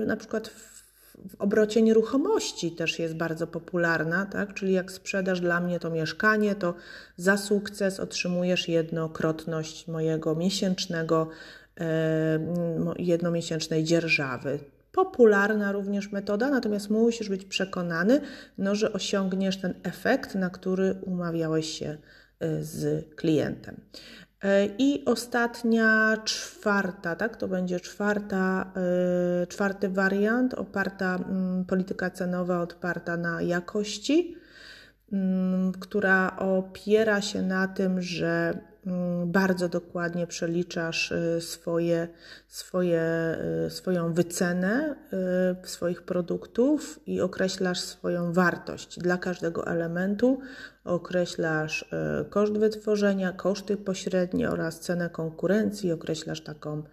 na 0.07 0.17
przykład 0.17 0.47
w 0.47 0.71
w 1.29 1.41
obrocie 1.41 1.81
nieruchomości 1.81 2.71
też 2.71 2.99
jest 2.99 3.15
bardzo 3.15 3.47
popularna, 3.47 4.25
tak? 4.25 4.53
czyli 4.53 4.73
jak 4.73 4.91
sprzedasz 4.91 5.41
dla 5.41 5.60
mnie 5.60 5.79
to 5.79 5.89
mieszkanie, 5.89 6.55
to 6.55 6.73
za 7.17 7.38
sukces 7.38 7.99
otrzymujesz 7.99 8.67
jednokrotność 8.67 9.88
mojego 9.88 10.36
miesięcznego, 10.36 11.29
e, 11.79 12.39
jednomiesięcznej 12.99 13.84
dzierżawy. 13.84 14.60
Popularna 14.91 15.71
również 15.71 16.12
metoda, 16.12 16.49
natomiast 16.49 16.89
musisz 16.89 17.30
być 17.30 17.45
przekonany, 17.45 18.21
no, 18.58 18.75
że 18.75 18.93
osiągniesz 18.93 19.58
ten 19.58 19.73
efekt, 19.84 20.36
na 20.36 20.49
który 20.49 20.95
umawiałeś 21.01 21.80
się 21.80 21.97
e, 22.39 22.63
z 22.63 23.06
klientem. 23.15 23.82
E, 24.43 24.65
I 24.77 25.06
ostatnia, 25.06 26.17
czwarta, 26.25 27.15
tak? 27.15 27.38
To 27.38 27.47
będzie 27.47 27.80
czwarta, 27.80 28.71
yy, 29.41 29.47
czwarty 29.47 29.89
wariant, 29.89 30.54
oparta, 30.54 31.19
yy, 31.58 31.65
polityka 31.65 32.10
cenowa 32.10 32.62
oparta 32.62 33.17
na 33.17 33.41
jakości, 33.41 34.40
która 35.80 36.38
opiera 36.38 37.21
się 37.21 37.41
na 37.41 37.67
tym, 37.67 38.02
że 38.02 38.62
Mm, 38.86 39.32
bardzo 39.32 39.69
dokładnie 39.69 40.28
przeliczasz 40.28 41.12
y, 41.12 41.41
swoje, 41.41 42.08
swoje, 42.47 43.02
y, 43.67 43.69
swoją 43.69 44.13
wycenę 44.13 44.95
y, 45.63 45.67
swoich 45.67 46.02
produktów 46.02 47.00
i 47.06 47.21
określasz 47.21 47.80
swoją 47.80 48.34
wartość 48.34 49.00
dla 49.00 49.17
każdego 49.17 49.67
elementu. 49.67 50.39
Określasz 50.84 51.86
koszt 52.30 52.54
wytworzenia, 52.54 53.32
koszty 53.32 53.78
pośrednie 53.78 54.50
oraz 54.50 54.80
cenę 54.80 55.10
konkurencji, 55.10 55.91
określasz 55.91 56.41
taką 56.41 56.84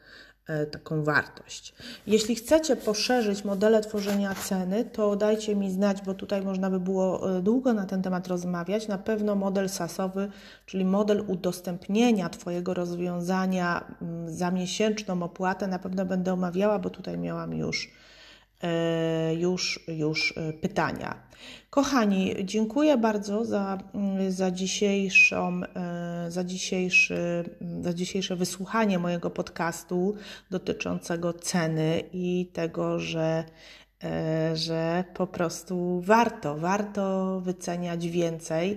taką 0.71 1.05
wartość. 1.05 1.75
Jeśli 2.07 2.35
chcecie 2.35 2.77
poszerzyć 2.77 3.45
modele 3.45 3.81
tworzenia 3.81 4.35
ceny, 4.35 4.85
to 4.85 5.17
dajcie 5.17 5.57
mi 5.57 5.71
znać, 5.71 6.03
bo 6.03 6.15
tutaj 6.15 6.43
można 6.43 6.71
by 6.71 6.81
było 6.81 7.37
e, 7.39 7.43
długo 7.43 7.73
na 7.73 7.87
ten 7.87 8.03
temat 8.03 8.29
rozmawiać. 8.29 8.89
Na 8.89 8.99
pewno 8.99 9.35
model 9.35 9.69
SaaSowy, 9.69 10.31
czyli 10.67 10.85
model 10.85 11.25
udostępnienia 11.27 12.29
Twojego 12.29 12.75
rozwiązania 12.75 13.85
mm, 14.03 14.31
za 14.35 14.51
miesięczną 14.51 15.23
opłatę, 15.23 15.67
na 15.67 15.79
pewno 15.79 16.05
będę 16.05 16.33
omawiała, 16.33 16.79
bo 16.79 16.91
tutaj 16.91 17.19
miałam 17.19 17.55
już 17.55 17.91
E, 17.91 18.08
już, 19.37 19.81
już 19.89 20.35
e, 20.37 20.53
pytania. 20.53 21.15
Kochani, 21.71 22.35
dziękuję 22.45 22.97
bardzo 22.97 23.45
za, 23.45 23.79
mm, 23.95 24.33
za, 24.33 24.51
dzisiejszą, 24.51 25.61
e, 25.65 26.31
za, 26.31 26.45
dzisiejszy, 26.45 27.45
mm, 27.61 27.83
za 27.83 27.95
dzisiejsze 27.95 28.37
wysłuchanie 28.37 28.99
mojego 28.99 29.31
podcastu 29.31 30.15
dotyczącego 30.51 31.33
ceny 31.33 32.03
i 32.13 32.51
tego, 32.53 33.01
że, 33.01 33.45
że 34.55 35.05
po 35.15 35.27
prostu 35.27 36.01
warto, 36.05 36.57
warto 36.57 37.41
wyceniać 37.41 38.09
więcej. 38.09 38.77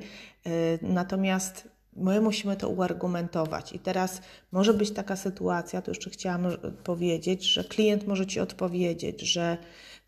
Natomiast 0.81 1.70
My 1.95 2.21
musimy 2.21 2.57
to 2.57 2.69
uargumentować. 2.69 3.73
I 3.73 3.79
teraz 3.79 4.21
może 4.51 4.73
być 4.73 4.91
taka 4.91 5.15
sytuacja, 5.15 5.81
to 5.81 5.91
jeszcze 5.91 6.09
chciałam 6.09 6.47
powiedzieć, 6.83 7.43
że 7.43 7.63
klient 7.63 8.07
może 8.07 8.25
Ci 8.25 8.39
odpowiedzieć, 8.39 9.21
że 9.21 9.57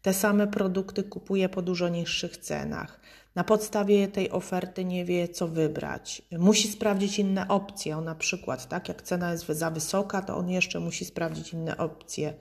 te 0.01 0.13
same 0.13 0.47
produkty 0.47 1.03
kupuje 1.03 1.49
po 1.49 1.61
dużo 1.61 1.89
niższych 1.89 2.37
cenach. 2.37 2.99
Na 3.35 3.43
podstawie 3.43 4.07
tej 4.07 4.31
oferty 4.31 4.85
nie 4.85 5.05
wie, 5.05 5.27
co 5.27 5.47
wybrać. 5.47 6.21
Musi 6.31 6.67
sprawdzić 6.67 7.19
inne 7.19 7.47
opcje. 7.47 7.95
Na 7.95 8.15
przykład, 8.15 8.69
tak, 8.69 8.89
jak 8.89 9.01
cena 9.01 9.31
jest 9.31 9.47
za 9.47 9.71
wysoka, 9.71 10.21
to 10.21 10.37
on 10.37 10.49
jeszcze 10.49 10.79
musi 10.79 11.05
sprawdzić 11.05 11.53
inne 11.53 11.77
opcje. 11.77 12.33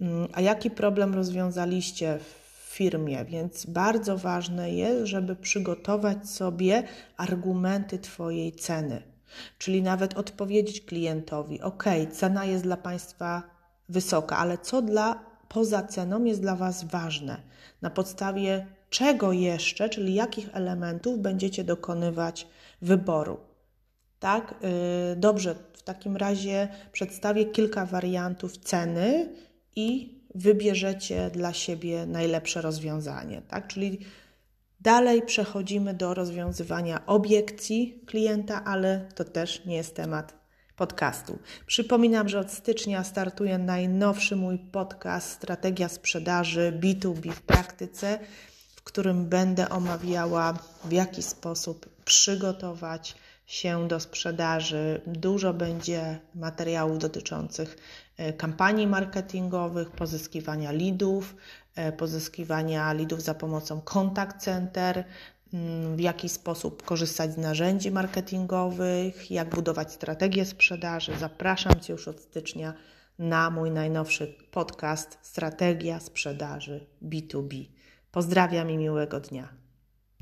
Mm, 0.00 0.28
a 0.32 0.40
jaki 0.40 0.70
problem 0.70 1.14
rozwiązaliście 1.14 2.18
w 2.18 2.37
firmie, 2.78 3.24
więc 3.24 3.66
bardzo 3.66 4.18
ważne 4.18 4.70
jest, 4.70 5.06
żeby 5.06 5.36
przygotować 5.36 6.30
sobie 6.30 6.82
argumenty 7.16 7.98
Twojej 7.98 8.52
ceny. 8.52 9.02
Czyli 9.58 9.82
nawet 9.82 10.18
odpowiedzieć 10.18 10.80
klientowi: 10.80 11.60
OK, 11.60 11.84
cena 12.12 12.44
jest 12.44 12.64
dla 12.64 12.76
Państwa 12.76 13.42
wysoka, 13.88 14.36
ale 14.36 14.58
co 14.58 14.82
dla 14.82 15.24
poza 15.48 15.82
ceną 15.82 16.24
jest 16.24 16.40
dla 16.40 16.56
Was 16.56 16.84
ważne? 16.84 17.36
Na 17.82 17.90
podstawie 17.90 18.66
czego 18.90 19.32
jeszcze, 19.32 19.88
czyli 19.88 20.14
jakich 20.14 20.48
elementów 20.52 21.18
będziecie 21.18 21.64
dokonywać 21.64 22.46
wyboru? 22.82 23.38
Tak, 24.20 24.54
yy, 24.62 25.16
dobrze, 25.16 25.54
w 25.72 25.82
takim 25.82 26.16
razie 26.16 26.68
przedstawię 26.92 27.44
kilka 27.44 27.86
wariantów 27.86 28.58
ceny 28.58 29.32
i 29.76 30.17
wybierzecie 30.34 31.30
dla 31.30 31.52
siebie 31.52 32.06
najlepsze 32.06 32.62
rozwiązanie. 32.62 33.42
Tak, 33.48 33.66
czyli 33.66 33.98
dalej 34.80 35.22
przechodzimy 35.22 35.94
do 35.94 36.14
rozwiązywania 36.14 37.06
obiekcji 37.06 38.02
klienta, 38.06 38.64
ale 38.64 39.08
to 39.14 39.24
też 39.24 39.64
nie 39.64 39.76
jest 39.76 39.96
temat 39.96 40.38
podcastu. 40.76 41.38
Przypominam, 41.66 42.28
że 42.28 42.40
od 42.40 42.52
stycznia 42.52 43.04
startuje 43.04 43.58
najnowszy 43.58 44.36
mój 44.36 44.58
podcast 44.58 45.30
Strategia 45.30 45.88
sprzedaży 45.88 46.80
B2B 46.80 47.32
w 47.32 47.42
praktyce, 47.42 48.18
w 48.76 48.82
którym 48.82 49.26
będę 49.26 49.68
omawiała, 49.68 50.58
w 50.84 50.92
jaki 50.92 51.22
sposób 51.22 51.88
przygotować 52.04 53.14
się 53.46 53.88
do 53.88 54.00
sprzedaży. 54.00 55.00
Dużo 55.06 55.54
będzie 55.54 56.18
materiałów 56.34 56.98
dotyczących 56.98 57.76
kampanii 58.36 58.86
marketingowych, 58.86 59.90
pozyskiwania 59.90 60.72
leadów, 60.72 61.36
e, 61.74 61.92
pozyskiwania 61.92 62.92
leadów 62.92 63.22
za 63.22 63.34
pomocą 63.34 63.80
contact 63.80 64.36
center, 64.36 65.04
mm, 65.52 65.96
w 65.96 66.00
jaki 66.00 66.28
sposób 66.28 66.82
korzystać 66.82 67.32
z 67.32 67.36
narzędzi 67.36 67.90
marketingowych, 67.90 69.30
jak 69.30 69.54
budować 69.54 69.92
strategię 69.92 70.44
sprzedaży. 70.44 71.12
Zapraszam 71.18 71.80
Cię 71.80 71.92
już 71.92 72.08
od 72.08 72.20
stycznia 72.20 72.74
na 73.18 73.50
mój 73.50 73.70
najnowszy 73.70 74.34
podcast 74.50 75.18
Strategia 75.22 76.00
sprzedaży 76.00 76.86
B2B. 77.02 77.64
Pozdrawiam 78.12 78.70
i 78.70 78.78
miłego 78.78 79.20
dnia. 79.20 79.67